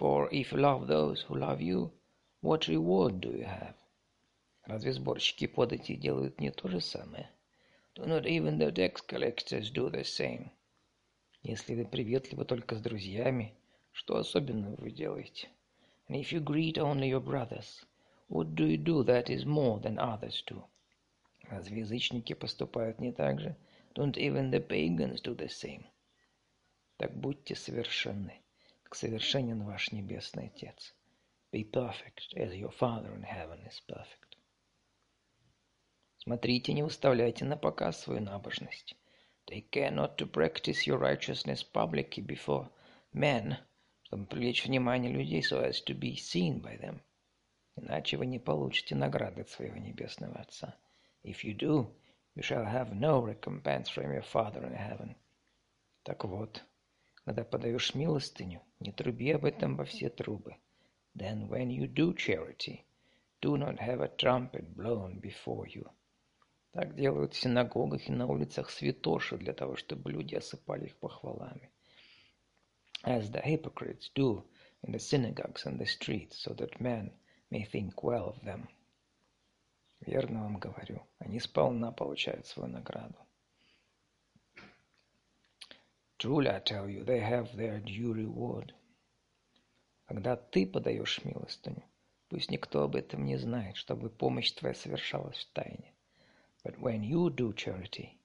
For 0.00 0.30
if 0.30 0.52
you 0.52 0.58
love 0.58 0.86
those 0.86 1.22
who 1.28 1.36
love 1.36 1.60
you, 1.60 1.92
what 2.40 2.66
reward 2.66 3.20
do 3.20 3.30
you 3.30 3.44
have? 3.44 3.74
Разве 4.64 4.92
сборщики 4.92 5.46
податей 5.46 5.96
делают 5.96 6.40
не 6.40 6.50
то 6.50 6.68
же 6.68 6.80
самое? 6.80 7.30
Do 7.95 8.05
not 8.05 8.25
even 8.25 8.57
the 8.57 8.71
tax 8.71 9.01
collectors 9.01 9.71
do 9.71 9.89
the 9.89 10.03
same? 10.03 10.51
Если 11.43 11.75
вы 11.75 11.85
приветливы 11.85 12.45
только 12.45 12.75
с 12.75 12.81
друзьями, 12.81 13.53
что 13.91 14.17
особенного 14.17 14.75
вы 14.75 14.91
делаете? 14.91 15.49
And 16.07 16.17
if 16.17 16.31
you 16.31 16.39
greet 16.39 16.77
only 16.77 17.09
your 17.09 17.19
brothers, 17.19 17.85
what 18.27 18.55
do 18.55 18.65
you 18.65 18.77
do 18.77 19.03
that 19.03 19.29
is 19.29 19.45
more 19.45 19.79
than 19.79 19.97
others 19.97 20.43
do? 20.47 20.63
Разве 21.43 21.79
язычники 21.79 22.33
поступают 22.33 22.99
не 22.99 23.11
так 23.11 23.39
же? 23.39 23.55
Don't 23.95 24.17
even 24.17 24.49
the 24.51 24.59
pagans 24.59 25.21
do 25.21 25.35
the 25.35 25.47
same? 25.47 25.85
Так 26.97 27.15
будьте 27.15 27.55
совершенны, 27.55 28.41
как 28.83 28.95
совершенен 28.95 29.63
ваш 29.63 29.91
Небесный 29.91 30.47
Отец. 30.47 30.93
Be 31.51 31.63
perfect, 31.63 32.33
as 32.35 32.53
your 32.53 32.71
Father 32.71 33.13
in 33.15 33.23
heaven 33.23 33.59
is 33.65 33.79
perfect. 33.87 34.22
Смотрите, 36.26 36.72
не 36.72 36.82
выставляйте 36.82 37.44
на 37.44 37.54
показ 37.54 38.00
свою 38.00 38.22
набожность. 38.22 38.96
Take 39.46 39.68
care 39.70 39.92
not 39.92 40.16
to 40.16 40.26
practice 40.26 40.86
your 40.86 40.98
righteousness 40.98 41.62
publicly 41.62 42.24
before 42.24 42.70
men, 43.12 43.58
чтобы 44.04 44.24
привлечь 44.24 44.64
внимание 44.64 45.12
людей, 45.12 45.42
so 45.42 45.62
as 45.62 45.84
to 45.84 45.94
be 45.94 46.14
seen 46.16 46.62
by 46.62 46.80
them. 46.80 47.00
Иначе 47.76 48.16
вы 48.16 48.24
не 48.24 48.38
получите 48.38 48.94
награды 48.94 49.42
от 49.42 49.50
своего 49.50 49.76
Небесного 49.76 50.40
Отца. 50.40 50.74
If 51.24 51.44
you 51.44 51.54
do, 51.54 51.94
you 52.34 52.42
shall 52.42 52.64
have 52.64 52.94
no 52.94 53.20
recompense 53.20 53.90
from 53.90 54.10
your 54.10 54.24
Father 54.24 54.64
in 54.64 54.72
heaven. 54.72 55.16
Так 56.04 56.24
вот, 56.24 56.64
когда 57.26 57.44
подаешь 57.44 57.94
милостыню, 57.94 58.62
не 58.80 58.92
труби 58.92 59.30
об 59.32 59.44
этом 59.44 59.76
во 59.76 59.84
все 59.84 60.08
трубы. 60.08 60.56
Then 61.14 61.48
when 61.50 61.68
you 61.68 61.86
do 61.86 62.14
charity, 62.14 62.86
do 63.42 63.58
not 63.58 63.78
have 63.78 64.00
a 64.00 64.08
trumpet 64.08 64.74
blown 64.74 65.20
before 65.20 65.66
you. 65.66 65.86
Так 66.74 66.96
делают 66.96 67.34
в 67.34 67.40
синагогах 67.40 68.08
и 68.08 68.12
на 68.12 68.26
улицах 68.26 68.68
святоши 68.68 69.36
для 69.36 69.52
того, 69.52 69.76
чтобы 69.76 70.10
люди 70.10 70.34
осыпали 70.34 70.86
их 70.86 70.96
похвалами. 70.96 71.70
As 73.04 73.30
the 73.30 73.40
hypocrites 73.44 74.10
do 74.12 74.44
in 74.82 74.90
the 74.90 74.98
synagogues 74.98 75.66
and 75.66 75.78
the 75.78 75.86
streets, 75.86 76.36
so 76.36 76.52
that 76.54 76.80
men 76.80 77.12
may 77.52 77.62
think 77.62 78.02
well 78.02 78.28
of 78.28 78.42
them. 78.42 78.66
Верно 80.00 80.42
вам 80.42 80.58
говорю, 80.58 81.06
они 81.18 81.38
сполна 81.38 81.92
получают 81.92 82.48
свою 82.48 82.68
награду. 82.68 83.18
Truly 86.18 86.48
I 86.48 86.58
tell 86.58 86.88
you, 86.88 87.04
they 87.04 87.20
have 87.20 87.54
their 87.54 87.80
due 87.80 88.12
reward. 88.12 88.72
Когда 90.06 90.34
ты 90.34 90.66
подаешь 90.66 91.24
милостыню, 91.24 91.84
пусть 92.28 92.50
никто 92.50 92.82
об 92.82 92.96
этом 92.96 93.24
не 93.24 93.36
знает, 93.36 93.76
чтобы 93.76 94.10
помощь 94.10 94.50
твоя 94.50 94.74
совершалась 94.74 95.38
в 95.38 95.52
тайне. 95.52 95.93
But 96.63 96.79
when 96.79 97.03
you 97.03 97.29
do 97.29 97.53
charity, 97.53 98.17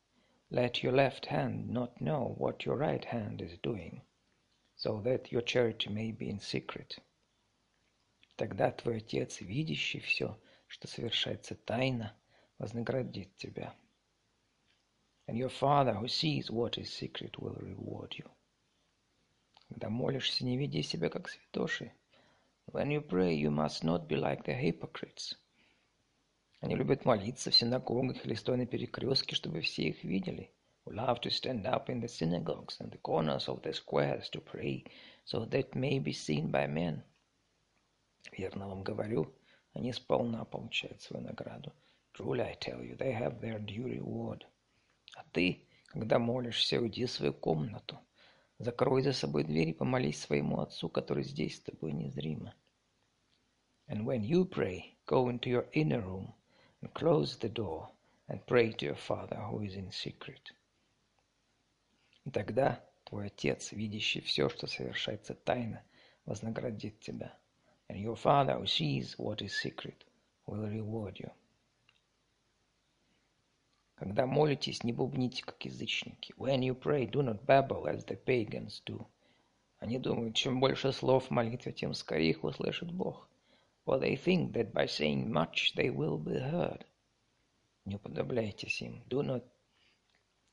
let 0.51 0.83
your 0.83 0.93
left 0.93 1.27
hand 1.27 1.69
not 1.69 2.01
know 2.01 2.35
what 2.39 2.65
your 2.65 2.77
right 2.77 3.05
hand 3.05 3.41
is 3.43 3.59
doing, 3.59 4.03
so 4.77 5.01
that 5.01 5.33
your 5.33 5.43
charity 5.43 5.91
may 5.91 6.13
be 6.13 6.29
in 6.29 6.39
secret. 6.39 6.99
Тогда 8.37 8.71
твой 8.71 8.99
Отец, 8.99 9.41
видящий 9.41 10.01
все, 10.01 10.39
что 10.67 10.87
совершается 10.89 11.55
тайно, 11.55 12.17
вознаградит 12.59 13.37
тебя. 13.37 13.75
And 15.27 15.37
your 15.37 15.49
Father, 15.49 15.95
who 15.95 16.07
sees 16.07 16.51
what 16.51 16.77
is 16.77 16.93
secret, 16.93 17.39
will 17.39 17.57
reward 17.57 18.15
you. 18.19 18.31
Когда 19.69 19.89
молишься, 19.89 20.45
не 20.45 20.59
веди 20.59 20.83
себя 20.83 21.09
как 21.09 21.29
святоши. 21.29 21.93
When 22.67 22.91
you 22.91 23.01
pray, 23.01 23.35
you 23.35 23.51
must 23.51 23.83
not 23.83 24.07
be 24.07 24.17
like 24.17 24.45
the 24.45 24.55
hypocrites. 24.55 25.35
Они 26.62 26.76
любят 26.76 27.06
молиться 27.06 27.52
в 27.52 27.56
синагогах 27.56 28.26
или 28.26 28.34
стоя 28.34 28.58
на 28.58 28.66
перекрестке, 28.66 29.34
чтобы 29.34 29.62
все 29.62 29.84
их 29.84 30.04
видели. 30.04 30.52
Who 30.86 30.94
love 30.94 31.22
to 31.22 31.30
stand 31.30 31.66
up 31.66 31.88
in 31.90 32.02
the 32.02 32.10
synagogues 32.10 32.82
and 32.82 32.92
the 32.92 32.98
corners 32.98 33.48
of 33.48 33.62
the 33.62 33.72
squares 33.72 34.30
to 34.32 34.42
pray, 34.42 34.84
so 35.24 35.46
that 35.46 35.74
may 35.74 36.00
be 36.00 36.12
seen 36.12 36.52
by 36.52 36.68
men. 36.68 37.02
Верно 38.34 38.68
вам 38.68 38.84
говорю, 38.84 39.34
они 39.72 39.94
сполна 39.94 40.44
получают 40.44 41.02
свою 41.02 41.24
награду. 41.24 41.72
Truly 42.14 42.42
I 42.42 42.56
tell 42.56 42.84
you, 42.84 42.98
they 42.98 43.14
have 43.14 43.40
their 43.40 43.60
due 43.60 43.86
reward. 43.86 44.44
А 45.16 45.24
ты, 45.32 45.66
когда 45.86 46.20
молишься, 46.20 46.82
уйди 46.82 47.06
в 47.06 47.12
свою 47.12 47.34
комнату, 47.34 48.00
закрой 48.58 49.02
за 49.02 49.14
собой 49.14 49.46
дверь 49.46 49.70
и 49.70 49.74
помолись 49.74 50.20
своему 50.20 50.60
Отцу, 50.60 50.90
который 50.90 51.24
здесь 51.24 51.56
с 51.56 51.62
тобой 51.62 51.94
незримо. 51.94 52.54
And 53.88 54.04
when 54.04 54.24
you 54.24 54.44
pray, 54.44 54.98
go 55.08 55.30
into 55.30 55.50
your 55.50 55.70
inner 55.72 56.02
room 56.02 56.34
and 56.82 56.94
close 56.94 57.38
the 57.38 57.50
door 57.50 57.90
and 58.28 58.46
pray 58.46 58.72
to 58.72 58.86
your 58.86 58.96
Father 58.96 59.38
who 59.38 59.62
is 59.62 59.76
in 59.76 59.92
secret. 59.92 60.54
И 62.26 62.32
тогда 62.32 62.84
твой 63.06 63.28
Отец, 63.28 63.72
видящий 63.72 64.22
все, 64.22 64.50
что 64.50 64.68
совершается 64.68 65.34
тайно, 65.34 65.84
вознаградит 66.26 67.00
тебя. 67.00 67.36
And 67.88 68.00
your 68.00 68.16
Father 68.16 68.60
who 68.60 68.66
sees 68.66 69.18
what 69.18 69.42
is 69.42 69.54
secret 69.54 70.06
will 70.46 70.68
reward 70.70 71.18
you. 71.18 71.32
Когда 73.96 74.26
молитесь, 74.26 74.84
не 74.84 74.94
бубните, 74.94 75.44
как 75.44 75.66
язычники. 75.66 76.34
When 76.38 76.62
you 76.62 76.74
pray, 76.74 77.06
do 77.06 77.22
not 77.22 77.46
babble, 77.46 77.86
as 77.86 78.06
the 78.06 78.16
pagans 78.16 78.82
do. 78.86 79.06
Они 79.80 79.98
думают, 79.98 80.36
чем 80.36 80.60
больше 80.60 80.92
слов 80.92 81.28
в 81.28 81.32
молитве, 81.32 81.72
тем 81.72 81.94
скорее 81.94 82.32
их 82.32 82.44
услышит 82.44 82.92
Бог. 82.92 83.29
For 83.90 83.98
they 83.98 84.16
think 84.16 84.54
that 84.54 84.72
by 84.72 84.86
saying 84.86 85.32
much 85.32 85.74
they 85.74 85.90
will 85.90 86.20
be 86.20 86.38
heard. 86.38 86.86
Не 87.86 87.96
уподобляйтесь 87.96 88.84
им. 88.84 89.04
Do 89.10 89.24
not 89.24 89.44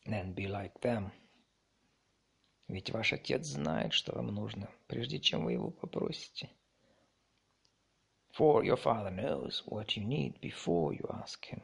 then 0.07 0.33
be 0.33 0.47
like 0.47 0.81
them. 0.81 1.11
Ведь 2.67 2.91
ваш 2.93 3.13
Отец 3.13 3.45
знает, 3.45 3.93
что 3.93 4.15
вам 4.15 4.29
нужно, 4.29 4.71
прежде 4.87 5.21
чем 5.21 5.45
вы 5.45 5.53
его 5.53 5.71
попросите. 5.71 6.49
For 8.33 8.65
your 8.65 8.79
Father 8.79 9.11
knows 9.11 9.63
what 9.67 9.99
you 9.99 10.07
need 10.07 10.41
before 10.41 10.95
you 10.95 11.07
ask 11.11 11.45
him. 11.45 11.61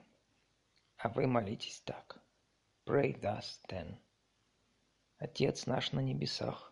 А 0.98 1.08
вы 1.08 1.26
молитесь 1.26 1.80
так. 1.86 2.22
Pray 2.84 3.18
thus 3.18 3.62
then. 3.70 3.96
Отец 5.16 5.64
наш 5.64 5.92
на 5.92 6.00
небесах, 6.00 6.70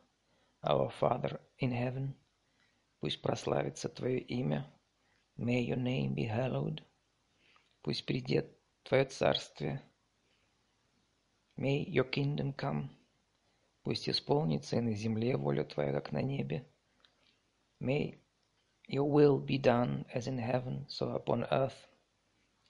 Our 0.62 0.92
Father 1.00 1.40
in 1.58 1.72
heaven, 1.72 2.12
пусть 3.00 3.22
прославится 3.22 3.88
Твое 3.88 4.18
имя, 4.18 4.70
May 5.42 5.62
your 5.62 5.78
name 5.78 6.12
be 6.12 6.26
hallowed, 6.26 6.82
пусть 7.80 8.04
придет 8.04 8.46
Твое 8.82 9.06
царствие, 9.06 9.82
May 11.56 11.82
your 11.82 12.04
kingdom 12.04 12.54
come, 12.54 12.90
пусть 13.82 14.06
исполнится 14.06 14.76
и 14.76 14.80
на 14.82 14.92
земле 14.92 15.38
воля 15.38 15.64
Твоя, 15.64 15.94
как 15.94 16.12
на 16.12 16.20
небе, 16.20 16.66
May 17.80 18.18
your 18.86 19.08
will 19.10 19.38
be 19.38 19.56
done 19.56 20.04
as 20.12 20.26
in 20.26 20.36
heaven, 20.36 20.86
so 20.90 21.14
upon 21.14 21.46
earth. 21.50 21.88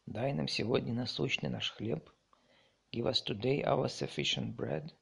Дай 0.06 0.32
нам 0.32 0.46
сегодня 0.46 0.94
насущный 0.94 1.50
наш 1.50 1.72
хлеб. 1.72 2.08
Give 2.92 3.06
us 3.06 3.20
today 3.20 3.64
our 3.64 3.88
sufficient 3.88 4.54
bread. 4.54 4.92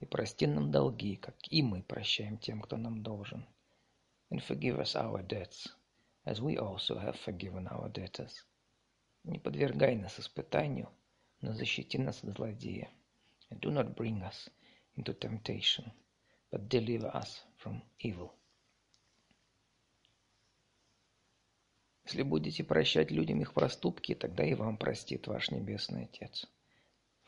И 0.00 0.06
прости 0.06 0.48
нам 0.48 0.72
долги, 0.72 1.14
как 1.14 1.36
и 1.52 1.62
мы 1.62 1.84
прощаем 1.84 2.36
тем, 2.38 2.60
кто 2.60 2.76
нам 2.76 3.04
должен. 3.04 3.46
And 4.32 4.40
forgive 4.44 4.80
us 4.80 4.96
our 4.96 5.24
debts, 5.24 5.68
as 6.24 6.40
we 6.40 6.56
also 6.58 6.98
have 6.98 7.16
forgiven 7.16 7.66
our 7.68 7.88
debtors. 7.88 8.46
Не 9.24 9.38
подвергай 9.38 9.96
нас 9.96 10.18
испытанию, 10.18 10.88
но 11.40 11.52
защити 11.52 11.98
нас 11.98 12.24
от 12.24 12.34
злодея. 12.36 12.90
And 13.50 13.60
do 13.60 13.70
not 13.70 13.94
bring 13.96 14.22
us 14.22 14.48
into 14.96 15.12
temptation, 15.12 15.90
but 16.50 16.68
deliver 16.68 17.10
us 17.14 17.44
from 17.56 17.82
evil. 17.98 18.30
Если 22.04 22.22
будете 22.22 22.64
прощать 22.64 23.10
людям 23.10 23.40
их 23.40 23.54
проступки, 23.54 24.14
тогда 24.14 24.44
и 24.44 24.54
вам 24.54 24.76
простит 24.76 25.26
ваш 25.26 25.50
Небесный 25.50 26.04
Отец. 26.04 26.46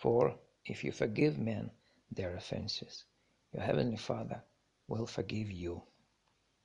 For 0.03 0.39
if 0.65 0.83
you 0.83 0.91
forgive 0.93 1.39
men 1.39 1.71
their 2.11 2.37
offenses, 2.37 3.07
your 3.53 3.63
heavenly 3.63 3.97
Father 3.97 4.43
will 4.89 5.07
forgive 5.07 5.51
you. 5.51 5.83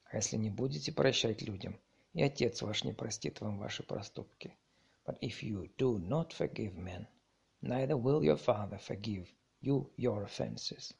А 0.05 0.17
если 0.17 0.37
не 0.37 0.49
будете 0.49 0.91
прощать 0.91 1.41
людям, 1.41 1.79
и 2.17 2.23
Отец 2.23 2.63
ваш 2.63 2.83
не 2.83 2.93
простит 2.93 3.41
вам 3.41 3.59
ваши 3.59 3.83
проступки. 3.83 4.57
But 5.05 5.19
if 5.21 5.43
you 5.43 5.69
do 5.77 5.99
not 5.99 6.33
forgive 6.33 6.75
men, 6.75 7.05
neither 7.61 7.95
will 7.95 8.23
your 8.23 8.37
Father 8.37 8.79
forgive 8.79 9.27
you 9.61 9.91
your 9.97 10.23
offenses. 10.23 10.95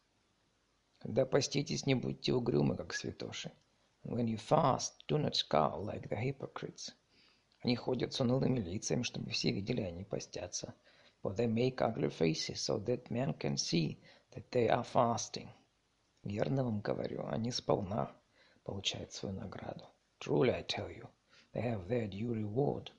Когда 0.99 1.25
поститесь, 1.25 1.88
не 1.88 1.95
будьте 1.95 2.34
угрюмы, 2.34 2.77
как 2.77 2.93
святоши. 2.93 3.51
When 4.03 4.27
you 4.27 4.38
fast, 4.38 4.93
do 5.08 5.17
not 5.17 5.34
scowl 5.34 5.84
like 5.84 6.08
the 6.08 6.21
hypocrites. 6.21 6.91
Они 7.63 7.75
ходят 7.75 8.13
с 8.13 8.21
унылыми 8.21 8.60
лицами, 8.60 9.01
чтобы 9.01 9.32
все 9.32 9.51
видели, 9.51 9.82
они 9.82 10.03
постятся. 10.03 10.75
For 11.23 11.36
they 11.36 11.47
make 11.47 11.77
ugly 11.77 12.12
faces, 12.12 12.58
so 12.58 12.77
that 12.86 13.10
men 13.10 13.34
can 13.34 13.58
see 13.58 13.97
that 14.36 14.51
they 14.51 14.67
are 14.69 14.86
fasting. 14.86 15.49
Верно 16.21 16.63
вам 16.63 16.82
говорю, 16.82 17.25
они 17.25 17.51
сполна 17.51 18.15
получают 18.63 19.13
свою 19.13 19.34
награду. 19.34 19.89
Truly 20.19 20.53
I 20.53 20.63
tell 20.63 20.89
you, 20.89 21.08
they 21.53 21.62
have 21.62 21.88
their 21.88 22.08
due 22.08 22.34
reward. 22.34 22.91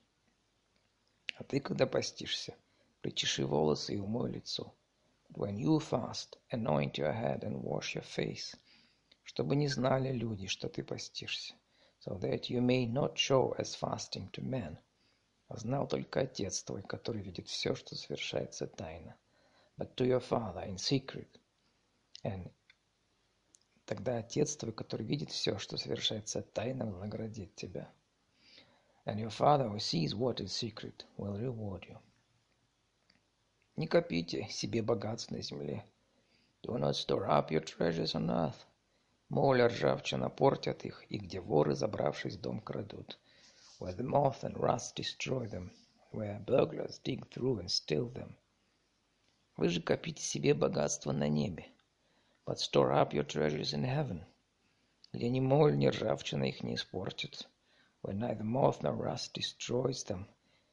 А 1.37 1.43
ты, 1.43 1.59
когда 1.59 1.85
постишься, 1.85 2.55
причеши 3.01 3.45
волосы 3.45 3.95
и 3.95 3.99
умой 3.99 4.31
лицо. 4.31 4.73
But 5.29 5.37
when 5.37 5.57
you 5.57 5.79
fast, 5.79 6.37
anoint 6.51 6.97
your 6.97 7.13
head 7.13 7.43
and 7.43 7.61
wash 7.61 7.95
your 7.95 8.03
face, 8.03 8.55
чтобы 9.23 9.55
не 9.55 9.67
знали 9.67 10.11
люди, 10.11 10.47
что 10.47 10.67
ты 10.67 10.83
постишься 10.83 11.53
so 11.99 12.17
that 12.17 12.49
you 12.49 12.61
may 12.61 12.85
not 12.85 13.17
show 13.17 13.53
as 13.59 13.75
fasting 13.75 14.29
to 14.31 14.41
men. 14.41 14.77
А 15.49 15.57
знал 15.57 15.87
только 15.87 16.21
Отец 16.21 16.63
твой, 16.63 16.81
который 16.83 17.21
видит 17.21 17.47
все, 17.47 17.75
что 17.75 17.95
совершается 17.95 18.67
тайно. 18.67 19.17
But 19.77 19.95
to 19.95 20.05
your 20.05 20.21
Father 20.21 20.65
in 20.65 20.77
secret. 20.77 21.27
And 22.23 22.49
тогда 23.89 24.19
Отец 24.19 24.55
твой, 24.55 24.71
который 24.71 25.03
видит 25.03 25.31
все, 25.31 25.57
что 25.57 25.75
совершается 25.75 26.43
тайно, 26.43 26.85
вознаградит 26.85 27.55
тебя. 27.55 27.91
And 29.07 29.17
your 29.17 29.31
Father 29.31 29.67
who 29.67 29.79
sees 29.79 30.13
what 30.13 30.39
is 30.39 30.51
secret 30.51 31.05
will 31.17 31.35
reward 31.35 31.87
you. 31.89 31.97
Не 33.77 33.87
копите 33.87 34.47
себе 34.51 34.83
богатств 34.83 35.31
на 35.31 35.41
земле. 35.41 35.83
Do 36.61 36.77
not 36.77 36.93
store 36.93 37.27
up 37.27 37.49
your 37.49 37.63
treasures 37.63 38.13
on 38.13 38.29
earth, 38.29 38.63
Моль, 39.29 39.63
ржавчина 39.63 40.29
портят 40.29 40.85
их, 40.85 41.03
и 41.09 41.17
где 41.17 41.39
воры, 41.39 41.73
забравшись 41.73 42.35
в 42.35 42.41
дом, 42.41 42.61
крадут. 42.61 43.17
Where 43.79 43.95
the 43.95 44.03
moth 44.03 44.43
and 44.43 44.55
rust 44.55 44.97
destroy 44.97 45.47
them, 45.49 45.71
where 46.11 46.39
burglars 46.45 46.99
dig 47.03 47.27
through 47.31 47.59
and 47.59 47.69
steal 47.69 48.13
them. 48.13 48.35
Вы 49.57 49.69
же 49.69 49.81
копите 49.81 50.21
себе 50.21 50.53
богатство 50.53 51.11
на 51.11 51.27
небе. 51.27 51.65
But 52.48 52.60
store 52.60 52.92
up 52.92 53.12
your 53.12 53.24
treasures 53.24 53.72
in 53.72 53.84
heaven, 53.84 54.24
где 55.12 55.30
ни 55.30 55.40
моль, 55.40 55.76
ни 55.76 55.86
ржавчина 55.86 56.44
их 56.44 56.62
не 56.62 56.74
испортит. 56.74 57.48
Where 58.02 58.14
neither 58.14 58.44
moth 58.44 58.82
nor 58.82 58.94
rust 58.96 59.32
destroys 59.32 60.04
them, 60.04 60.26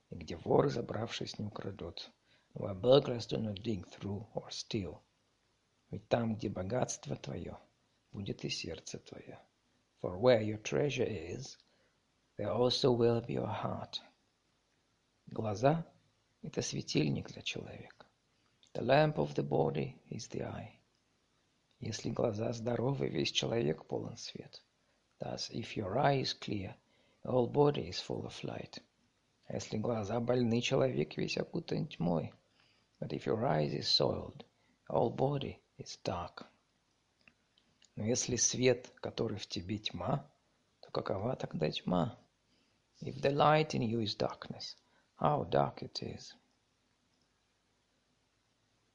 и 0.10 0.16
где 0.16 0.36
воры, 0.36 0.70
забравшись, 0.70 1.40
не 1.40 1.46
украдут. 1.46 2.12
Where 2.54 2.74
burglars 2.74 3.28
do 3.28 3.38
not 3.38 3.62
dig 3.64 3.88
through 3.88 4.26
or 4.34 4.50
steal. 4.50 5.00
Ведь 5.92 6.08
там, 6.10 6.36
где 6.36 6.50
богатство 6.50 7.16
твое, 7.16 7.58
будет 8.12 8.44
и 8.44 8.50
сердце 8.50 8.98
твое. 9.00 9.40
For 10.02 10.18
where 10.18 10.42
your 10.42 10.58
treasure 10.58 11.08
is, 11.08 11.58
there 12.38 12.52
also 12.52 12.92
will 12.92 13.22
be 13.22 13.34
your 13.34 13.48
heart. 13.48 14.02
Глаза – 15.28 16.42
это 16.44 16.62
светильник 16.62 17.30
для 17.30 17.42
человека. 17.42 18.06
The 18.74 18.82
lamp 18.82 19.18
of 19.18 19.36
the 19.36 19.44
body 19.44 19.96
is 20.10 20.28
the 20.28 20.44
eye. 20.44 20.75
Если 21.81 22.11
глаза 22.11 22.53
здоровы, 22.53 23.09
весь 23.09 23.33
человек 23.33 23.85
полон 23.85 24.17
свет. 24.17 24.63
Thus, 25.19 25.51
if 25.51 25.77
your 25.77 25.99
eye 25.99 26.23
is 26.23 26.33
clear, 26.33 26.75
whole 27.25 27.51
body 27.51 27.89
is 27.89 28.01
full 28.01 28.25
of 28.25 28.43
light. 28.43 28.83
А 29.47 29.55
если 29.55 29.77
глаза 29.77 30.19
больны, 30.21 30.61
человек 30.61 31.17
весь 31.17 31.37
окутан 31.37 31.87
тьмой. 31.87 32.33
But 32.99 33.13
if 33.13 33.27
your 33.27 33.45
eyes 33.45 33.73
is 33.75 33.89
soiled, 33.89 34.45
whole 34.89 35.15
body 35.15 35.59
is 35.79 35.99
dark. 36.03 36.47
Но 37.95 38.05
если 38.05 38.37
свет, 38.37 38.91
который 39.01 39.39
в 39.39 39.47
тебе 39.47 39.79
тьма, 39.79 40.27
то 40.81 40.91
какова 40.91 41.37
тогда 41.37 41.71
тьма? 41.71 42.19
If 43.03 43.21
the 43.21 43.31
light 43.31 43.75
in 43.75 43.83
you 43.83 44.01
is 44.01 44.17
darkness, 44.17 44.77
how 45.17 45.45
dark 45.45 45.83
it 45.83 46.03
is. 46.03 46.35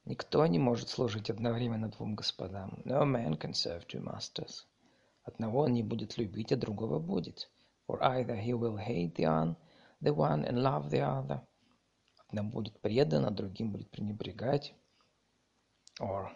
Никто 0.04 0.44
не 0.46 0.58
может 0.58 0.88
служить 0.88 1.30
одновременно 1.30 1.88
двум 1.88 2.16
господам. 2.16 2.82
No 2.84 3.04
man 3.04 3.38
can 3.38 3.52
serve 3.52 3.86
two 3.86 4.02
masters. 4.02 4.66
Одного 5.22 5.60
он 5.60 5.74
не 5.74 5.84
будет 5.84 6.18
любить, 6.18 6.50
а 6.50 6.56
другого 6.56 6.98
будет. 6.98 7.48
For 7.86 8.00
either 8.00 8.36
he 8.36 8.52
will 8.52 8.76
hate 8.76 9.14
the 9.14 9.26
one, 9.26 9.56
the 10.00 10.12
one 10.12 10.44
and 10.44 10.60
love 10.60 10.90
the 10.90 11.02
other. 11.02 11.40
Одному 12.26 12.50
будет 12.50 12.80
предан, 12.80 13.26
а 13.26 13.30
другим 13.30 13.70
будет 13.70 13.90
пренебрегать. 13.90 14.74
Or 16.00 16.32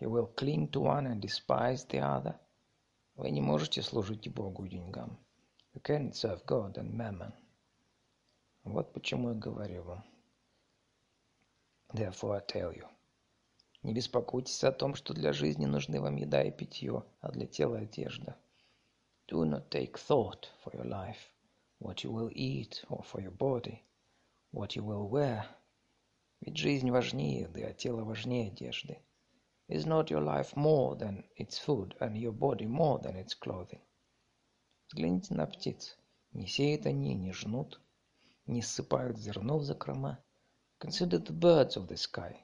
he 0.00 0.06
will 0.06 0.32
cling 0.36 0.70
to 0.70 0.82
one 0.82 1.06
and 1.06 1.20
despise 1.20 1.84
the 1.88 2.00
other. 2.00 2.38
Вы 3.16 3.30
не 3.30 3.40
можете 3.40 3.82
служить 3.82 4.32
Богу 4.32 4.64
и 4.64 4.68
деньгам. 4.68 5.18
You 5.74 5.82
can't 5.82 6.12
serve 6.12 6.44
God 6.46 6.74
and 6.74 6.92
mammon. 6.94 7.32
Вот 8.62 8.92
почему 8.92 9.30
я 9.30 9.34
говорю 9.34 9.82
вам. 9.82 10.04
Therefore 11.92 12.36
I 12.36 12.40
tell 12.46 12.72
you. 12.72 12.86
Не 13.88 13.94
беспокойтесь 13.94 14.64
о 14.64 14.70
том, 14.70 14.94
что 14.94 15.14
для 15.14 15.32
жизни 15.32 15.64
нужны 15.64 15.98
вам 15.98 16.16
еда 16.16 16.42
и 16.42 16.50
питье, 16.50 17.04
а 17.22 17.32
для 17.32 17.46
тела 17.46 17.78
одежда. 17.78 18.36
Do 19.26 19.44
not 19.46 19.70
take 19.70 19.94
thought 19.94 20.46
for 20.62 20.74
your 20.74 20.84
life, 20.84 21.16
what 21.80 22.04
you 22.04 22.12
will 22.12 22.30
eat, 22.34 22.84
or 22.90 23.02
for 23.02 23.22
your 23.22 23.34
body, 23.34 23.80
what 24.52 24.76
you 24.76 24.84
will 24.84 25.08
wear. 25.08 25.46
Ведь 26.42 26.58
жизнь 26.58 26.90
важнее 26.90 27.44
еды, 27.44 27.62
а 27.62 27.72
тело 27.72 28.04
важнее 28.04 28.48
одежды. 28.48 28.98
Is 29.70 29.86
not 29.86 30.10
your 30.10 30.22
life 30.22 30.54
more 30.54 30.94
than 30.94 31.24
its 31.38 31.58
food, 31.58 31.96
and 31.98 32.14
your 32.14 32.38
body 32.38 32.66
more 32.66 33.00
than 33.00 33.16
its 33.16 33.34
clothing? 33.34 33.80
Взгляните 34.88 35.32
на 35.32 35.46
птиц. 35.46 35.96
Не 36.32 36.46
сеют 36.46 36.84
они, 36.84 37.14
не 37.14 37.32
жнут, 37.32 37.80
не 38.44 38.60
ссыпают 38.60 39.16
зерно 39.16 39.56
в 39.56 39.64
закрома. 39.64 40.22
Consider 40.78 41.24
the 41.24 41.32
birds 41.32 41.78
of 41.78 41.88
the 41.88 41.96
sky, 41.96 42.36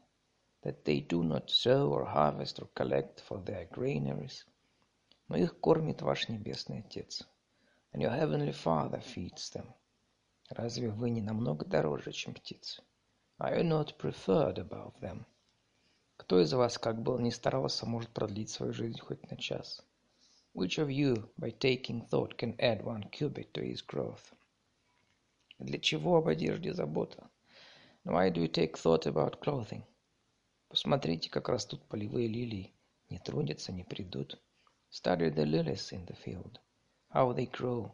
that 0.63 0.83
they 0.83 0.99
do 0.99 1.23
not 1.23 1.49
sow 1.49 1.89
or 1.89 2.05
harvest 2.05 2.59
or 2.59 2.67
collect 2.73 3.21
for 3.21 3.39
their 3.39 3.65
granaries. 3.71 4.45
Но 5.27 5.37
их 5.37 5.59
кормит 5.59 6.01
ваш 6.01 6.27
Небесный 6.27 6.79
Отец. 6.79 7.23
And 7.93 8.01
your 8.01 8.11
Heavenly 8.11 8.51
Father 8.51 9.01
feeds 9.01 9.51
them. 9.51 9.67
Разве 10.49 10.89
вы 10.89 11.09
не 11.11 11.21
намного 11.21 11.65
дороже, 11.65 12.11
чем 12.11 12.33
птицы? 12.33 12.81
Are 13.39 13.57
you 13.57 13.63
not 13.63 13.97
preferred 13.97 14.57
above 14.57 14.99
them? 14.99 15.25
Кто 16.17 16.41
из 16.41 16.51
вас, 16.51 16.77
как 16.77 17.01
был 17.01 17.19
не 17.19 17.31
старался, 17.31 17.85
может 17.85 18.09
продлить 18.09 18.49
свою 18.49 18.73
жизнь 18.73 18.99
хоть 18.99 19.29
на 19.29 19.37
час? 19.37 19.81
Which 20.53 20.77
of 20.77 20.89
you, 20.89 21.29
by 21.37 21.51
taking 21.51 22.01
thought, 22.09 22.35
can 22.37 22.55
add 22.59 22.83
one 22.83 23.09
cubit 23.11 23.53
to 23.53 23.61
his 23.61 23.81
growth? 23.81 24.33
Для 25.59 25.79
чего 25.79 26.17
об 26.17 26.27
одежде 26.27 26.73
забота? 26.73 27.29
Why 28.03 28.29
do 28.29 28.41
you 28.41 28.47
take 28.47 28.75
thought 28.75 29.05
about 29.05 29.39
clothing? 29.39 29.83
Посмотрите, 30.74 31.30
как 31.30 31.48
растут 31.48 31.84
полевые 31.84 32.26
лилии. 32.26 32.74
Не 33.08 33.20
трудятся, 33.20 33.70
не 33.70 33.84
придут. 33.84 34.42
Study 34.90 35.32
the 35.32 35.44
lilies 35.44 35.92
in 35.92 36.04
the 36.04 36.16
field. 36.24 36.58
How 37.14 37.32
they 37.32 37.48
grow. 37.48 37.92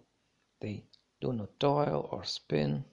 They 0.62 0.86
do 1.20 1.34
not 1.34 1.58
toil 1.58 2.08
or 2.10 2.24
spin. 2.24 2.84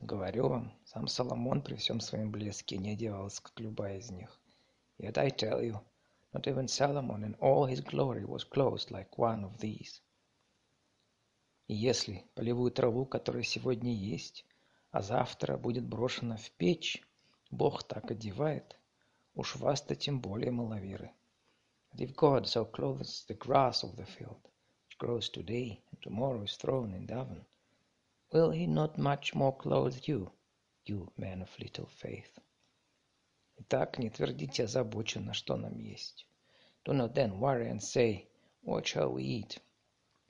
Говорю 0.00 0.48
вам, 0.48 0.72
сам 0.84 1.06
Соломон 1.06 1.62
при 1.62 1.76
всем 1.76 2.00
своем 2.00 2.32
блеске 2.32 2.78
не 2.78 2.94
одевался, 2.94 3.40
как 3.44 3.60
любая 3.60 3.98
из 3.98 4.10
них. 4.10 4.40
Yet 4.98 5.16
I 5.18 5.30
tell 5.30 5.62
you, 5.62 5.80
Not 6.34 6.48
even 6.48 6.66
Solomon 6.66 7.22
in 7.22 7.36
all 7.40 7.66
his 7.66 7.80
glory 7.80 8.24
was 8.24 8.42
clothed 8.42 8.90
like 8.90 9.16
one 9.16 9.44
of 9.44 9.56
these. 9.60 10.00
И 11.68 11.74
если 11.74 12.24
полевую 12.34 12.72
траву, 12.72 13.06
которая 13.06 13.44
сегодня 13.44 13.94
есть, 13.94 14.44
а 14.90 15.00
завтра 15.00 15.56
будет 15.56 15.86
брошена 15.86 16.36
в 16.36 16.50
печь, 16.50 17.00
Бог 17.52 17.84
так 17.84 18.10
одевает, 18.10 18.76
уж 19.35 19.55
вас-то 19.55 19.95
тем 19.95 20.19
более 20.19 20.51
маловеры. 20.51 21.11
And 21.91 22.01
if 22.01 22.15
God 22.15 22.45
so 22.47 22.65
clothes 22.65 23.25
the 23.27 23.35
grass 23.35 23.83
of 23.83 23.95
the 23.95 24.05
field, 24.05 24.41
which 24.85 24.97
grows 24.97 25.29
today 25.29 25.81
and 25.91 26.01
tomorrow 26.01 26.43
is 26.43 26.57
thrown 26.57 26.93
in 26.93 27.05
the 27.05 27.15
oven, 27.15 27.45
will 28.31 28.51
he 28.51 28.67
not 28.67 28.97
much 28.97 29.33
more 29.33 29.55
clothe 29.55 30.07
you, 30.07 30.31
you 30.85 31.11
men 31.17 31.41
of 31.41 31.59
little 31.59 31.87
faith? 31.87 32.39
Итак, 33.59 33.97
не 33.97 34.09
твердите 34.09 34.65
озабоченно, 34.65 35.33
что 35.33 35.55
нам 35.55 35.79
есть. 35.79 36.27
Do 36.85 36.93
not 36.93 37.13
then 37.15 37.39
worry 37.39 37.69
and 37.69 37.81
say, 37.81 38.27
What 38.63 38.85
shall 38.85 39.13
we 39.13 39.23
eat? 39.23 39.59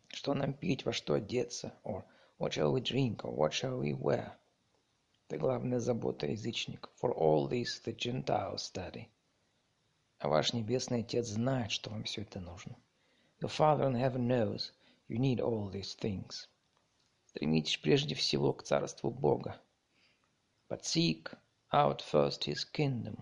Что 0.09 0.33
нам 0.33 0.53
пить, 0.53 0.85
во 0.85 0.93
что 0.93 1.15
одеться? 1.15 1.73
Or 1.83 2.05
what 2.37 2.53
shall 2.53 2.71
we 2.71 2.81
drink? 2.81 3.25
Or 3.25 3.31
what 3.31 3.51
shall 3.51 3.79
we 3.79 3.93
wear? 3.93 4.37
Это 5.32 5.40
главная 5.40 5.80
забота 5.80 6.26
язычников. 6.26 6.92
For 7.00 7.16
all 7.16 7.48
this 7.48 7.82
the 7.86 7.96
Gentiles 7.96 8.58
study. 8.58 9.08
А 10.18 10.28
ваш 10.28 10.52
Небесный 10.52 11.00
Отец 11.00 11.26
знает, 11.26 11.70
что 11.72 11.88
вам 11.88 12.04
все 12.04 12.20
это 12.20 12.38
нужно. 12.38 12.76
Your 13.40 13.48
Father 13.48 13.86
in 13.86 13.94
heaven 13.94 14.26
knows 14.26 14.72
you 15.08 15.16
need 15.16 15.40
all 15.40 15.70
these 15.70 15.96
things. 15.98 16.48
Стремитесь 17.28 17.78
прежде 17.78 18.14
всего 18.14 18.52
к 18.52 18.62
Царству 18.62 19.10
Бога. 19.10 19.58
But 20.68 20.82
seek 20.82 21.34
out 21.72 22.02
first 22.02 22.46
His 22.46 22.70
kingdom. 22.70 23.18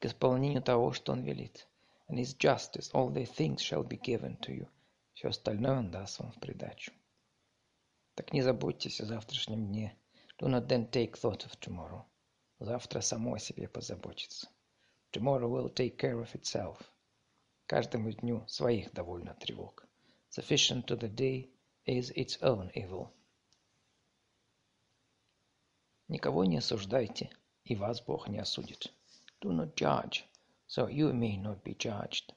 К 0.00 0.06
исполнению 0.06 0.62
того, 0.62 0.90
что 0.90 1.12
Он 1.12 1.22
велит. 1.22 1.68
And 2.08 2.18
His 2.18 2.36
justice, 2.36 2.90
all 2.92 3.08
these 3.08 3.30
things 3.30 3.58
shall 3.60 3.86
be 3.86 4.00
given 4.00 4.36
to 4.40 4.52
you. 4.52 4.66
Все 5.14 5.28
остальное 5.28 5.78
Он 5.78 5.92
даст 5.92 6.18
вам 6.18 6.32
в 6.32 6.40
придачу. 6.40 6.90
Так 8.16 8.32
не 8.32 8.42
заботьтесь 8.42 9.00
о 9.00 9.06
завтрашнем 9.06 9.68
дне. 9.68 9.96
Do 10.42 10.48
not 10.48 10.66
then 10.66 10.88
take 10.88 11.16
thought 11.16 11.46
of 11.46 11.56
tomorrow. 11.60 12.04
Завтра 12.58 13.00
само 13.00 13.34
о 13.34 13.38
себе 13.38 13.68
позаботится. 13.68 14.48
Tomorrow 15.12 15.48
will 15.48 15.72
take 15.72 15.96
care 15.96 16.20
of 16.20 16.34
itself. 16.34 16.78
Каждому 17.66 18.10
дню 18.10 18.44
своих 18.48 18.92
довольно 18.92 19.34
тревог. 19.34 19.86
Sufficient 20.30 20.86
to 20.86 20.96
the 20.98 21.08
day 21.08 21.48
is 21.86 22.10
its 22.16 22.42
own 22.42 22.72
evil. 22.74 23.12
Никого 26.08 26.44
не 26.44 26.56
осуждайте, 26.56 27.30
и 27.62 27.76
вас 27.76 28.02
Бог 28.02 28.28
не 28.28 28.40
осудит. 28.40 28.92
Do 29.40 29.52
not 29.52 29.76
judge, 29.76 30.24
so 30.66 30.88
you 30.88 31.12
may 31.12 31.40
not 31.40 31.62
be 31.62 31.76
judged. 31.76 32.34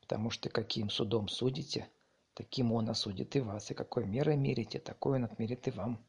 Потому 0.00 0.30
что 0.30 0.48
каким 0.48 0.90
судом 0.90 1.28
судите, 1.28 1.88
таким 2.34 2.72
Он 2.72 2.90
осудит 2.90 3.36
и 3.36 3.40
вас, 3.40 3.70
и 3.70 3.74
какой 3.74 4.06
мерой 4.06 4.36
мерите, 4.36 4.80
такой 4.80 5.18
Он 5.18 5.24
отмерит 5.26 5.68
и 5.68 5.70
вам. 5.70 6.04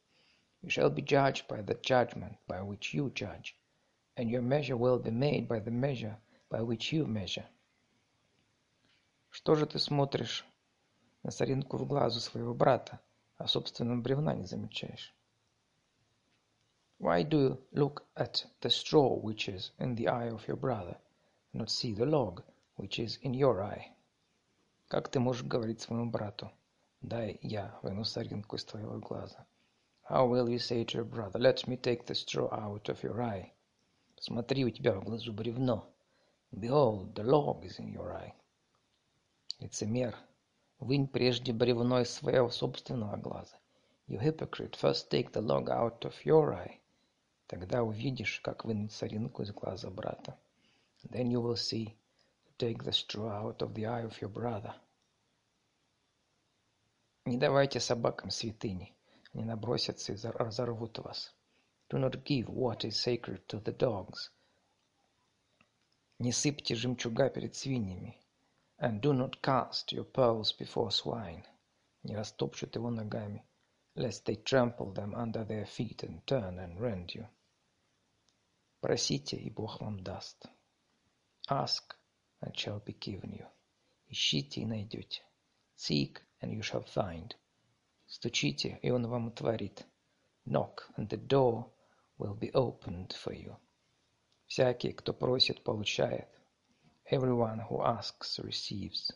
You 0.63 0.71
shall 0.71 0.91
be 0.91 1.03
judged 1.03 1.47
by 1.47 1.63
the 1.63 1.75
judgment 1.75 2.39
by 2.49 2.61
which 2.63 2.93
you 2.93 3.11
judge, 3.11 3.55
and 4.17 4.31
your 4.31 4.43
measure 4.43 4.77
will 4.77 4.99
be 4.99 5.11
made 5.11 5.47
by 5.47 5.61
the 5.61 5.71
measure 5.71 6.17
by 6.49 6.63
which 6.63 6.93
you 6.93 7.07
measure. 7.07 7.47
Что 9.31 9.55
же 9.55 9.67
ты 9.67 9.79
смотришь 9.79 10.45
на 11.23 11.31
соринку 11.31 11.77
в 11.77 11.87
глазу 11.87 12.19
своего 12.21 12.55
брата, 12.55 12.99
а 13.37 13.47
собственного 13.47 14.01
бревна 14.01 14.35
не 14.35 14.47
замечаешь? 14.47 15.15
Why 16.99 17.23
do 17.23 17.39
you 17.39 17.59
look 17.73 18.05
at 18.17 18.47
the 18.61 18.71
straw 18.71 19.21
which 19.21 19.49
is 19.49 19.73
in 19.79 19.95
the 19.95 20.09
eye 20.09 20.31
of 20.31 20.49
your 20.49 20.57
brother, 20.57 20.97
and 21.53 21.61
not 21.61 21.69
see 21.69 21.93
the 21.93 22.07
log 22.07 22.43
which 22.77 22.99
is 22.99 23.19
in 23.23 23.35
your 23.35 23.61
eye? 23.61 23.93
Как 24.89 25.09
ты 25.09 25.21
можешь 25.21 25.45
говорить 25.45 25.81
своему 25.81 26.11
брату, 26.11 26.51
дай 27.03 27.39
я 27.43 27.79
выну 27.83 28.05
соринку 28.05 28.57
из 28.57 28.65
твоего 28.65 28.99
глаза? 28.99 29.47
How 30.10 30.26
will 30.26 30.50
you 30.50 30.58
say 30.58 30.84
to 30.84 30.96
your 30.96 31.06
brother, 31.06 31.38
let 31.38 31.68
me 31.68 31.78
take 31.78 32.08
the 32.08 32.16
straw 32.16 32.50
out 32.52 32.90
of 32.90 33.04
your 33.04 33.22
eye? 33.22 33.54
Смотри, 34.20 34.66
у 34.66 34.72
тебя 34.72 34.96
в 34.96 35.04
глазу 35.04 35.32
бревно. 35.32 35.86
Behold, 36.52 37.14
the 37.14 37.24
log 37.24 37.64
is 37.64 37.78
in 37.78 37.94
your 37.94 38.12
eye. 38.16 38.34
Лицемер, 39.60 40.16
вынь 40.80 41.08
прежде 41.08 41.54
бревно 41.54 42.02
из 42.02 42.10
своего 42.10 42.50
собственного 42.50 43.18
глаза. 43.18 43.56
You 44.08 44.18
hypocrite, 44.18 44.76
first 44.76 45.12
take 45.12 45.32
the 45.32 45.42
log 45.42 45.70
out 45.70 46.04
of 46.04 46.16
your 46.26 46.56
eye. 46.56 46.80
Тогда 47.46 47.84
увидишь, 47.84 48.40
как 48.40 48.66
вынуть 48.66 48.92
соринку 48.92 49.44
из 49.44 49.52
глаза 49.52 49.92
брата. 49.92 50.36
Then 51.04 51.30
you 51.30 51.40
will 51.40 51.56
see 51.56 51.96
take 52.58 52.84
the 52.84 52.94
straw 52.94 53.30
out 53.30 53.62
of 53.62 53.76
the 53.76 53.86
eye 53.86 54.08
of 54.08 54.20
your 54.20 54.34
brother. 54.34 54.74
Не 57.26 57.38
давайте 57.38 57.80
собакам 57.80 58.32
святыни. 58.32 58.96
Они 59.33 59.45
набросятся 59.45 60.13
и 60.13 60.17
разорвут 60.17 60.99
вас. 60.99 61.35
Do 61.91 61.99
not 61.99 62.25
give 62.25 62.49
what 62.49 62.85
is 62.85 63.01
sacred 63.01 63.47
to 63.49 63.61
the 63.63 63.77
dogs. 63.77 64.31
Не 66.19 66.33
сыпьте 66.33 66.75
жемчуга 66.75 67.29
перед 67.29 67.55
свиньями. 67.55 68.19
And 68.79 69.01
do 69.01 69.13
not 69.13 69.41
cast 69.43 69.93
your 69.93 70.05
pearls 70.05 70.53
before 70.53 70.91
swine. 70.91 71.45
Не 72.03 72.17
растопчут 72.17 72.75
его 72.77 72.91
ногами, 72.91 73.45
lest 73.95 74.25
they 74.25 74.37
trample 74.37 74.93
them 74.93 75.15
under 75.15 75.45
their 75.45 75.67
feet 75.67 76.03
and 76.03 76.27
turn 76.27 76.59
and 76.59 76.81
rend 76.81 77.15
you. 77.15 77.27
Просите, 78.81 79.37
и 79.37 79.51
Бог 79.51 79.81
вам 79.81 80.03
даст. 80.03 80.47
Ask, 81.49 81.95
and 82.41 82.57
shall 82.57 82.81
be 82.81 82.93
given 82.93 83.33
you. 83.33 83.47
Ищите 84.09 84.61
и 84.61 84.67
найдете. 84.67 85.23
Seek, 85.77 86.23
and 86.41 86.53
you 86.53 86.63
shall 86.63 86.85
find. 86.85 87.35
Стучите, 88.12 88.80
и 88.82 88.90
Он 88.90 89.08
вам 89.08 89.28
отворит. 89.28 89.86
Knock, 90.48 90.82
and 90.98 91.08
the 91.10 91.28
door 91.28 91.70
will 92.18 92.34
be 92.34 92.52
opened 92.54 93.14
for 93.14 93.34
you. 93.34 93.56
Всякий, 94.48 94.94
кто 94.94 95.14
просит, 95.14 95.64
получает. 95.64 96.28
Everyone 97.12 97.60
who 97.70 97.82
asks 97.84 98.40
receives. 98.40 99.12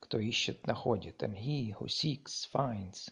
Кто 0.00 0.18
ищет, 0.18 0.66
находит. 0.66 1.22
And 1.22 1.36
he 1.36 1.76
who 1.78 1.86
seeks 1.86 2.44
finds. 2.52 3.08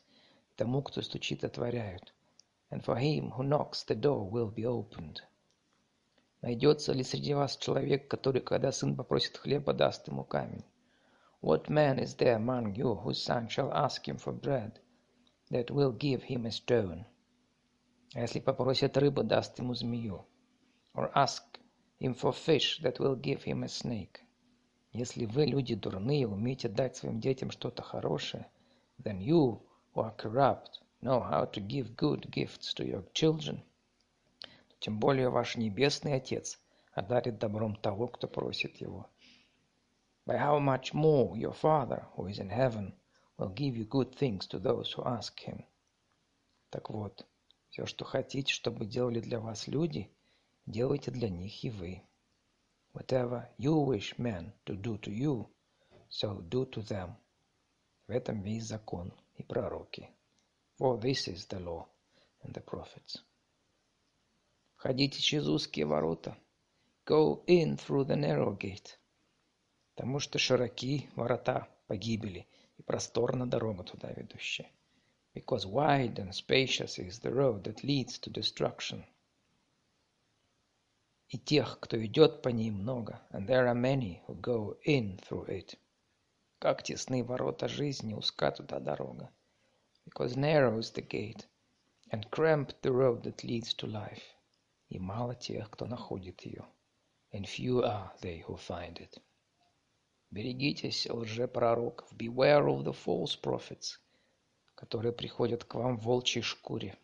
тому, 0.56 0.82
кто 0.82 1.02
стучит, 1.02 1.44
отворяют. 1.44 2.12
And 2.70 2.84
for 2.84 2.96
him 2.96 3.30
who 3.30 3.44
knocks, 3.44 3.84
the 3.84 3.94
door 3.94 4.28
will 4.28 4.50
be 4.50 4.64
opened. 4.64 5.20
Найдется 6.40 6.92
ли 6.92 7.04
среди 7.04 7.34
вас 7.34 7.56
человек, 7.56 8.08
который, 8.08 8.40
когда 8.40 8.72
сын 8.72 8.96
попросит 8.96 9.36
хлеба, 9.36 9.72
даст 9.72 10.08
ему 10.08 10.24
камень? 10.24 10.64
What 11.40 11.68
man 11.68 12.00
is 12.00 12.16
there 12.16 12.36
among 12.36 12.74
you 12.74 12.96
whose 12.96 13.22
son 13.22 13.48
shall 13.48 13.72
ask 13.72 14.08
him 14.08 14.18
for 14.18 14.32
bread, 14.32 14.80
that 15.51 15.71
will 15.71 15.91
give 15.91 16.23
him 16.23 16.45
a 16.45 16.51
stone? 16.51 17.05
А 18.13 18.21
если 18.21 18.39
попросит 18.39 18.97
рыбы, 18.97 19.23
даст 19.23 19.59
ему 19.59 19.73
змею. 19.73 20.25
Or 20.93 21.11
ask 21.13 21.43
him 21.99 22.13
for 22.13 22.33
fish, 22.33 22.79
that 22.81 22.99
will 22.99 23.15
give 23.15 23.43
him 23.43 23.63
a 23.63 23.67
snake. 23.67 24.21
Если 24.91 25.25
вы, 25.25 25.45
люди 25.45 25.75
дурные, 25.75 26.27
умеете 26.27 26.69
дать 26.69 26.95
своим 26.95 27.19
детям 27.19 27.51
что-то 27.51 27.83
хорошее, 27.83 28.47
then 29.03 29.19
you, 29.19 29.61
who 29.93 30.01
are 30.01 30.15
corrupt, 30.15 30.81
know 31.01 31.19
how 31.19 31.45
to 31.45 31.59
give 31.59 31.95
good 31.95 32.31
gifts 32.31 32.73
to 32.73 32.83
your 32.83 33.03
children, 33.13 33.61
тем 34.79 34.99
более 34.99 35.29
ваш 35.29 35.55
Небесный 35.55 36.13
Отец 36.13 36.59
одарит 36.93 37.39
добром 37.39 37.75
того, 37.75 38.07
кто 38.07 38.27
просит 38.27 38.77
Его. 38.77 39.09
By 40.25 40.37
how 40.37 40.59
much 40.59 40.93
more 40.93 41.35
your 41.35 41.53
Father, 41.53 42.05
who 42.15 42.27
is 42.27 42.39
in 42.39 42.49
heaven, 42.49 42.93
will 43.38 43.50
give 43.50 43.76
you 43.76 43.84
good 43.84 44.14
things 44.14 44.46
to 44.46 44.58
those 44.58 44.92
who 44.92 45.04
ask 45.04 45.38
Him. 45.40 45.64
Так 46.70 46.90
вот, 46.90 47.26
все, 47.70 47.86
что 47.86 48.04
хотите, 48.04 48.52
чтобы 48.52 48.86
делали 48.86 49.20
для 49.20 49.40
вас 49.40 49.68
люди, 49.68 50.10
делайте 50.66 51.10
для 51.10 51.28
них 51.28 51.64
и 51.64 51.70
вы. 51.70 52.02
Whatever 52.94 53.48
you 53.58 53.84
wish 53.86 54.18
men 54.18 54.52
to 54.66 54.76
do 54.76 54.98
to 54.98 55.10
you, 55.10 55.46
so 56.10 56.42
do 56.48 56.66
to 56.66 56.82
them. 56.82 57.14
В 58.06 58.10
этом 58.10 58.42
весь 58.42 58.66
закон 58.66 59.12
и 59.36 59.42
пророки. 59.42 60.10
For 60.78 61.00
this 61.00 61.28
is 61.28 61.46
the 61.48 61.58
law 61.60 61.86
and 62.42 62.52
the 62.52 62.62
prophets. 62.62 63.22
Входите 64.76 65.20
через 65.20 65.46
узкие 65.46 65.86
ворота. 65.86 66.36
Go 67.06 67.44
in 67.46 67.76
through 67.76 68.04
the 68.04 68.16
narrow 68.16 68.56
gate. 68.58 68.98
Потому 69.94 70.18
что 70.18 70.38
широки 70.38 71.08
ворота 71.14 71.68
погибели, 71.86 72.46
и 72.81 72.83
просторна 72.83 73.47
дорога 73.47 73.83
туда 73.83 74.11
ведущая. 74.11 74.69
Because 75.33 75.65
wide 75.65 76.17
and 76.19 76.33
spacious 76.33 76.97
is 76.97 77.19
the 77.19 77.31
road 77.31 77.63
that 77.63 77.83
leads 77.83 78.17
to 78.19 78.31
destruction. 78.31 79.03
И 81.29 81.37
тех, 81.37 81.79
кто 81.79 82.03
идет 82.03 82.41
по 82.41 82.49
ней 82.49 82.71
много, 82.71 83.21
and 83.31 83.47
there 83.47 83.67
are 83.67 83.75
many 83.75 84.21
who 84.27 84.35
go 84.39 84.77
in 84.83 85.17
through 85.17 85.47
it. 85.47 85.77
Как 86.59 86.83
тесны 86.83 87.23
ворота 87.23 87.67
жизни, 87.67 88.13
узка 88.13 88.51
туда 88.51 88.79
дорога. 88.79 89.29
Because 90.05 90.35
narrow 90.35 90.79
is 90.79 90.91
the 90.91 91.01
gate, 91.01 91.45
and 92.11 92.31
cramped 92.31 92.81
the 92.81 92.91
road 92.91 93.23
that 93.23 93.43
leads 93.43 93.73
to 93.75 93.87
life. 93.87 94.23
И 94.89 94.97
мало 94.99 95.35
тех, 95.35 95.69
кто 95.69 95.85
находит 95.85 96.41
ее. 96.41 96.65
And 97.33 97.45
few 97.45 97.83
are 97.83 98.11
they 98.21 98.39
who 98.47 98.55
find 98.55 98.97
it. 98.97 99.21
Берегитесь 100.32 101.06
лжепророков. 101.10 102.10
Beware 102.14 102.66
of 102.66 102.84
the 102.84 102.94
false 102.94 103.38
prophets, 103.38 103.98
которые 104.74 105.12
приходят 105.12 105.62
к 105.64 105.74
вам 105.74 105.98
в 105.98 106.04
волчьей 106.04 106.40
шкуре. 106.40 106.96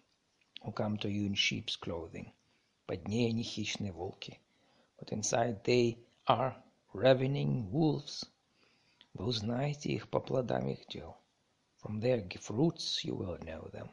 Who 0.64 0.72
come 0.72 0.96
to 0.96 1.10
you 1.10 1.26
in 1.26 1.34
sheep's 1.34 1.78
clothing. 1.78 2.32
Под 2.86 3.06
ней 3.06 3.28
они 3.28 3.42
хищные 3.42 3.92
волки. 3.92 4.40
But 4.98 5.10
inside 5.10 5.62
they 5.64 5.98
are 6.26 6.54
ravening 6.94 7.70
wolves. 7.70 8.24
Вы 9.12 9.26
узнаете 9.26 9.90
их 9.90 10.08
по 10.08 10.20
плодам 10.20 10.66
их 10.70 10.86
дел. 10.86 11.18
From 11.84 12.00
their 12.00 12.26
fruits 12.40 13.04
you 13.04 13.14
will 13.14 13.38
know 13.40 13.70
them. 13.70 13.90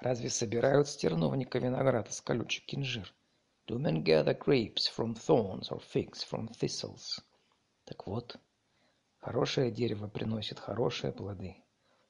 Разве 0.00 0.28
собирают 0.28 0.88
с 0.88 0.98
терновника 0.98 1.58
виноград 1.58 2.10
из 2.10 2.20
колючек 2.20 2.74
инжир? 2.74 3.10
Do 3.66 3.78
men 3.78 4.04
gather 4.04 4.38
grapes 4.38 4.86
from 4.86 5.14
thorns 5.14 5.70
or 5.70 5.80
figs 5.80 6.22
from 6.22 6.48
thistles? 6.48 7.22
Так 7.84 8.06
вот, 8.06 8.36
хорошее 9.18 9.70
дерево 9.70 10.08
приносит 10.08 10.58
хорошие 10.58 11.12
плоды. 11.12 11.56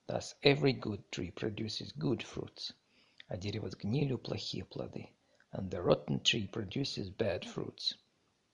Thus 0.06 0.36
every 0.42 0.72
good 0.72 1.02
tree 1.10 1.32
produces 1.34 1.92
good 1.96 2.22
fruits. 2.22 2.74
А 3.26 3.36
дерево 3.36 3.70
с 3.70 3.76
гнилью 3.76 4.18
плохие 4.18 4.64
плоды 4.64 5.10
and 5.54 5.70
the 5.70 5.80
rotten 5.80 6.20
tree 6.20 6.48
produces 6.48 7.10
bad 7.10 7.44
fruits. 7.44 7.94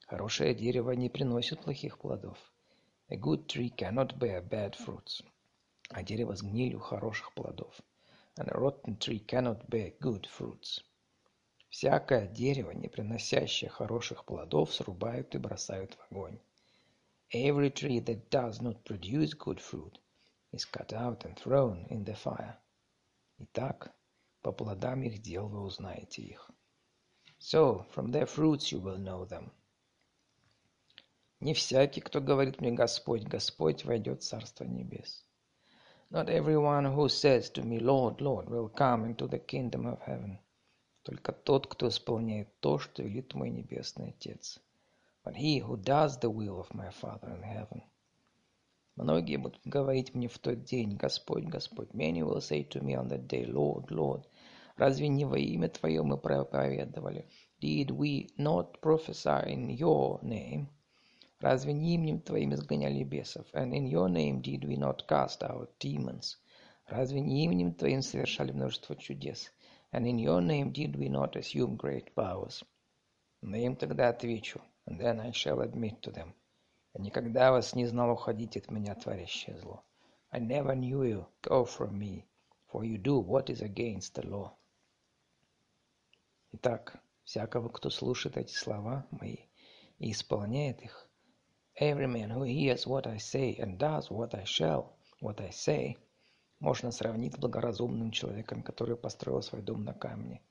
Хорошее 0.06 0.54
дерево 0.54 0.92
не 0.92 1.08
приносит 1.08 1.60
плохих 1.60 1.98
плодов. 1.98 2.38
A 3.08 3.16
good 3.16 3.46
tree 3.46 3.74
cannot 3.74 4.18
bear 4.18 4.46
bad 4.46 4.74
fruits. 4.76 5.22
А 5.88 6.02
дерево 6.02 6.36
с 6.36 6.42
гнилью 6.42 6.78
хороших 6.78 7.32
плодов. 7.34 7.80
And 8.38 8.48
a 8.48 8.58
rotten 8.58 8.98
tree 8.98 9.24
cannot 9.24 9.66
bear 9.68 9.92
good 9.98 10.26
fruits. 10.26 10.82
Всякое 11.70 12.26
дерево, 12.26 12.72
не 12.72 12.88
приносящее 12.88 13.70
хороших 13.70 14.24
плодов, 14.24 14.74
срубают 14.74 15.34
и 15.34 15.38
бросают 15.38 15.94
в 15.94 16.12
огонь. 16.12 16.38
Every 17.33 17.69
tree 17.69 17.99
that 17.99 18.29
does 18.29 18.61
not 18.61 18.85
produce 18.85 19.33
good 19.33 19.59
fruit 19.59 19.97
is 20.51 20.65
cut 20.65 20.93
out 20.93 21.25
and 21.25 21.35
thrown 21.35 21.85
in 21.89 22.03
the 22.03 22.15
fire. 22.15 22.57
Итак, 23.39 23.93
по 24.41 24.51
плодам 24.51 25.03
их 25.03 25.21
дел 25.21 25.47
вы 25.47 25.61
узнаете 25.61 26.21
их. 26.21 26.49
So, 27.39 27.85
from 27.93 28.11
their 28.11 28.25
fruits 28.25 28.71
you 28.71 28.79
will 28.79 28.97
know 28.97 29.25
them. 29.25 29.51
Не 31.41 31.53
всякий, 31.53 32.01
кто 32.01 32.21
говорит 32.21 32.61
мне 32.61 32.71
Господь, 32.71 33.23
Господь, 33.23 33.83
войдет 33.83 34.21
в 34.21 34.25
Царство 34.25 34.63
Небес. 34.63 35.25
Not 36.09 36.29
everyone 36.29 36.85
who 36.85 37.09
says 37.09 37.49
to 37.51 37.63
me, 37.63 37.79
Lord, 37.79 38.21
Lord, 38.21 38.49
will 38.49 38.69
come 38.69 39.05
into 39.05 39.27
the 39.27 39.39
kingdom 39.39 39.85
of 39.85 39.99
heaven. 40.01 40.39
Только 41.03 41.33
тот, 41.33 41.67
кто 41.67 41.89
исполняет 41.89 42.47
то, 42.61 42.79
что 42.79 43.03
велит 43.03 43.33
мой 43.33 43.49
Небесный 43.49 44.09
Отец. 44.09 44.59
But 45.23 45.35
he 45.35 45.57
who 45.57 45.75
does 45.75 46.19
the 46.19 46.29
will 46.29 46.59
of 46.59 46.73
my 46.73 46.91
Father 46.91 47.29
in 47.29 47.41
heaven. 47.41 47.81
Многие 48.95 49.37
будут 49.37 49.59
говорить 49.65 50.13
мне 50.13 50.27
в 50.29 50.37
тот 50.37 50.63
день, 50.63 50.95
Господь, 50.95 51.45
Господь. 51.45 51.93
Many 51.93 52.21
will 52.21 52.39
say 52.39 52.63
to 52.63 52.81
me 52.81 52.95
on 52.95 53.09
that 53.09 53.27
day, 53.27 53.45
Lord, 53.45 53.89
Lord. 53.91 54.23
Разве 54.77 55.07
не 55.09 55.25
во 55.25 55.37
имя 55.37 55.67
Твое 55.67 56.03
мы 56.03 56.17
проповедовали? 56.17 57.27
Did 57.59 57.89
we 57.89 58.29
not 58.37 58.79
prophesy 58.81 59.51
in 59.51 59.67
your 59.69 60.21
name? 60.21 60.67
Разве 61.41 61.73
не 61.73 61.95
именем 61.95 62.21
Твоим 62.21 62.53
изгоняли 62.53 63.03
бесов? 63.03 63.47
And 63.53 63.73
in 63.73 63.87
your 63.87 64.07
name 64.07 64.41
did 64.41 64.63
we 64.63 64.77
not 64.77 65.07
cast 65.07 65.41
out 65.43 65.71
demons? 65.79 66.37
Разве 66.87 67.19
не 67.19 67.45
именем 67.45 67.73
Твоим 67.73 68.01
совершали 68.01 68.51
множество 68.51 68.95
чудес? 68.95 69.51
And 69.91 70.05
in 70.05 70.19
your 70.19 70.41
name 70.41 70.71
did 70.71 70.95
we 70.95 71.09
not 71.09 71.35
assume 71.35 71.75
great 71.75 72.13
powers? 72.13 72.63
Но 73.41 73.57
им 73.57 73.75
тогда 73.75 74.09
отвечу, 74.09 74.61
and 74.90 74.98
then 74.98 75.20
I 75.20 75.30
shall 75.30 75.60
admit 75.60 76.02
to 76.02 76.10
them. 76.10 76.34
Я 76.94 77.04
никогда 77.04 77.52
вас 77.52 77.76
не 77.76 77.86
знал 77.86 78.10
уходить 78.10 78.56
от 78.56 78.72
меня, 78.72 78.96
творящее 78.96 79.56
зло. 79.56 79.84
I 80.32 80.40
never 80.40 80.74
knew 80.74 81.04
you, 81.04 81.26
go 81.42 81.64
from 81.64 81.96
me, 81.96 82.24
for 82.72 82.82
you 82.84 82.98
do 82.98 83.20
what 83.20 83.48
is 83.48 83.62
against 83.62 84.14
the 84.14 84.26
law. 84.28 84.52
Итак, 86.50 87.00
всякого, 87.22 87.68
кто 87.68 87.88
слушает 87.88 88.36
эти 88.36 88.52
слова 88.52 89.06
мои 89.12 89.36
и 90.00 90.10
исполняет 90.10 90.82
их, 90.82 91.08
every 91.80 92.08
man 92.08 92.30
who 92.30 92.42
hears 92.42 92.84
what 92.84 93.06
I 93.06 93.18
say 93.18 93.56
and 93.60 93.78
does 93.78 94.10
what 94.10 94.34
I 94.34 94.42
shall, 94.42 94.96
what 95.20 95.40
I 95.40 95.50
say, 95.50 95.98
можно 96.58 96.90
сравнить 96.90 97.34
с 97.34 97.38
благоразумным 97.38 98.10
человеком, 98.10 98.64
который 98.64 98.96
построил 98.96 99.42
свой 99.42 99.62
дом 99.62 99.84
на 99.84 99.94
камне. 99.94 100.42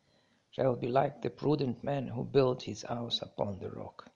Shall 0.58 0.80
be 0.80 0.88
like 0.88 1.22
the 1.22 1.30
prudent 1.30 1.84
man 1.84 2.08
who 2.08 2.24
built 2.24 2.64
his 2.64 2.84
house 2.84 3.22
upon 3.22 3.60
the 3.60 3.70
rock. 3.70 4.10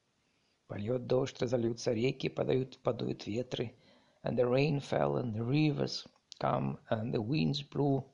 Польет 0.73 1.07
дождь, 1.07 1.41
разольются 1.41 1.93
реки, 1.93 2.29
подают, 2.29 2.79
подуют 2.79 3.27
ветры, 3.27 3.75
and 4.23 4.37
the 4.37 4.45
rain 4.45 4.81
fell, 4.81 5.17
and 5.17 5.35
the 5.35 5.45
rivers 5.45 6.07
come, 6.39 6.79
and 6.91 7.13
the 7.13 7.21
winds 7.21 7.63
blew, 7.63 8.05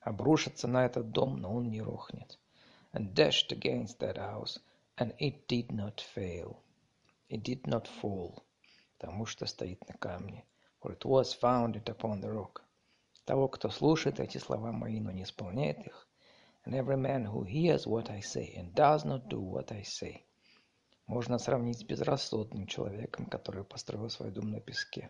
обрушится 0.00 0.68
на 0.68 0.86
этот 0.86 1.10
дом, 1.10 1.36
но 1.38 1.52
он 1.54 1.68
не 1.68 1.82
рухнет. 1.82 2.38
And 2.92 3.12
dashed 3.12 3.50
against 3.50 3.98
that 3.98 4.16
house, 4.16 4.58
and 4.96 5.14
it 5.18 5.48
did 5.48 5.70
not 5.70 6.00
fail. 6.00 6.62
It 7.28 7.42
did 7.42 7.66
not 7.66 7.88
fall, 8.00 8.44
потому 8.96 9.26
что 9.26 9.46
стоит 9.46 9.86
на 9.88 9.94
камне. 9.94 10.44
For 10.80 10.92
it 10.92 11.04
was 11.04 11.34
founded 11.34 11.84
upon 11.88 12.20
the 12.20 12.32
rock. 12.32 12.62
Того, 13.24 13.48
кто 13.48 13.68
слушает 13.70 14.20
эти 14.20 14.38
слова 14.38 14.70
мои, 14.70 15.00
но 15.00 15.10
не 15.10 15.24
исполняет 15.24 15.84
их, 15.84 16.08
and 16.64 16.74
every 16.74 16.96
man 16.96 17.24
who 17.24 17.42
hears 17.42 17.86
what 17.86 18.08
I 18.08 18.20
say 18.20 18.54
and 18.56 18.72
does 18.74 19.04
not 19.04 19.28
do 19.28 19.40
what 19.40 19.72
I 19.72 19.82
say, 19.82 20.24
можно 21.07 21.37
сравнить 21.37 21.79
с 21.79 21.83
безрассудным 21.83 22.67
человеком, 22.67 23.25
который 23.25 23.63
построил 23.63 24.09
свой 24.09 24.31
дом 24.31 24.51
на 24.51 24.59
песке 24.59 25.09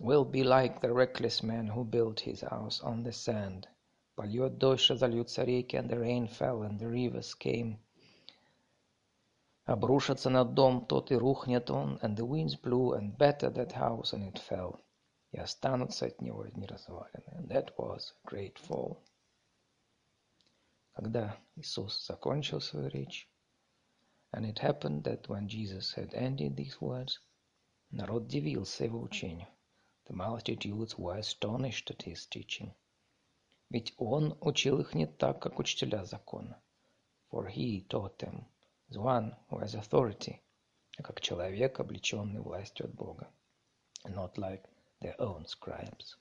will 0.00 0.24
be 0.24 0.42
like 0.42 0.80
the 0.80 0.90
reckless 0.90 1.42
man 1.42 1.68
who 1.68 1.84
built 1.84 2.20
his 2.20 2.40
house 2.40 2.80
on 2.82 3.02
the 3.02 3.12
sand. 3.12 3.68
Польет 4.14 4.56
дождь, 4.56 4.88
разольются 4.88 5.44
реки, 5.44 5.76
and 5.76 5.88
the 5.88 5.98
rain 5.98 6.26
fell, 6.26 6.62
and 6.62 6.78
the 6.78 6.88
rivers 6.88 7.34
came. 7.34 7.76
Обрушится 9.66 10.30
на 10.30 10.44
дом 10.44 10.86
тот 10.86 11.12
и 11.12 11.16
рухнет 11.16 11.70
он, 11.70 11.98
and 12.02 12.16
the 12.16 12.26
winds 12.26 12.56
blew 12.56 12.94
and 12.94 13.16
battered 13.18 13.54
that 13.54 13.72
house, 13.72 14.14
and 14.14 14.24
it 14.24 14.38
fell. 14.38 14.80
и 15.32 15.38
останутся 15.38 16.06
от 16.06 16.20
него 16.20 16.40
одни 16.40 16.66
развалины. 16.66 17.28
And 17.32 17.48
that 17.48 17.76
was 17.76 18.14
a 18.24 18.28
great 18.28 18.56
fall. 18.56 18.98
Когда 20.94 21.36
Иисус 21.56 22.06
закончил 22.06 22.60
свою 22.60 22.88
речь, 22.88 23.29
and 24.33 24.45
it 24.45 24.59
happened 24.59 25.03
that 25.03 25.29
when 25.29 25.47
Jesus 25.47 25.93
had 25.93 26.13
ended 26.13 26.55
these 26.55 26.81
words, 26.81 27.19
народ 27.91 28.27
дивился 28.27 28.83
его 28.83 29.01
учению. 29.01 29.47
The 30.05 30.13
multitudes 30.13 30.97
were 30.97 31.17
astonished 31.17 31.89
at 31.89 32.03
his 32.03 32.25
teaching. 32.27 32.73
Ведь 33.69 33.93
он 33.97 34.37
учил 34.41 34.79
их 34.79 34.93
не 34.93 35.07
так, 35.07 35.41
как 35.41 35.57
учителя 35.57 36.05
закона. 36.05 36.59
For 37.31 37.47
he 37.47 37.81
taught 37.89 38.19
them 38.19 38.45
as 38.89 38.97
one 38.97 39.35
who 39.49 39.57
has 39.59 39.73
authority, 39.73 40.39
а 40.97 41.03
как 41.03 41.21
человек, 41.21 41.79
облеченный 41.79 42.41
властью 42.41 42.85
от 42.85 42.93
Бога. 42.93 43.27
Not 44.03 44.37
like 44.37 44.63
their 45.01 45.15
own 45.19 45.45
scribes. 45.47 46.17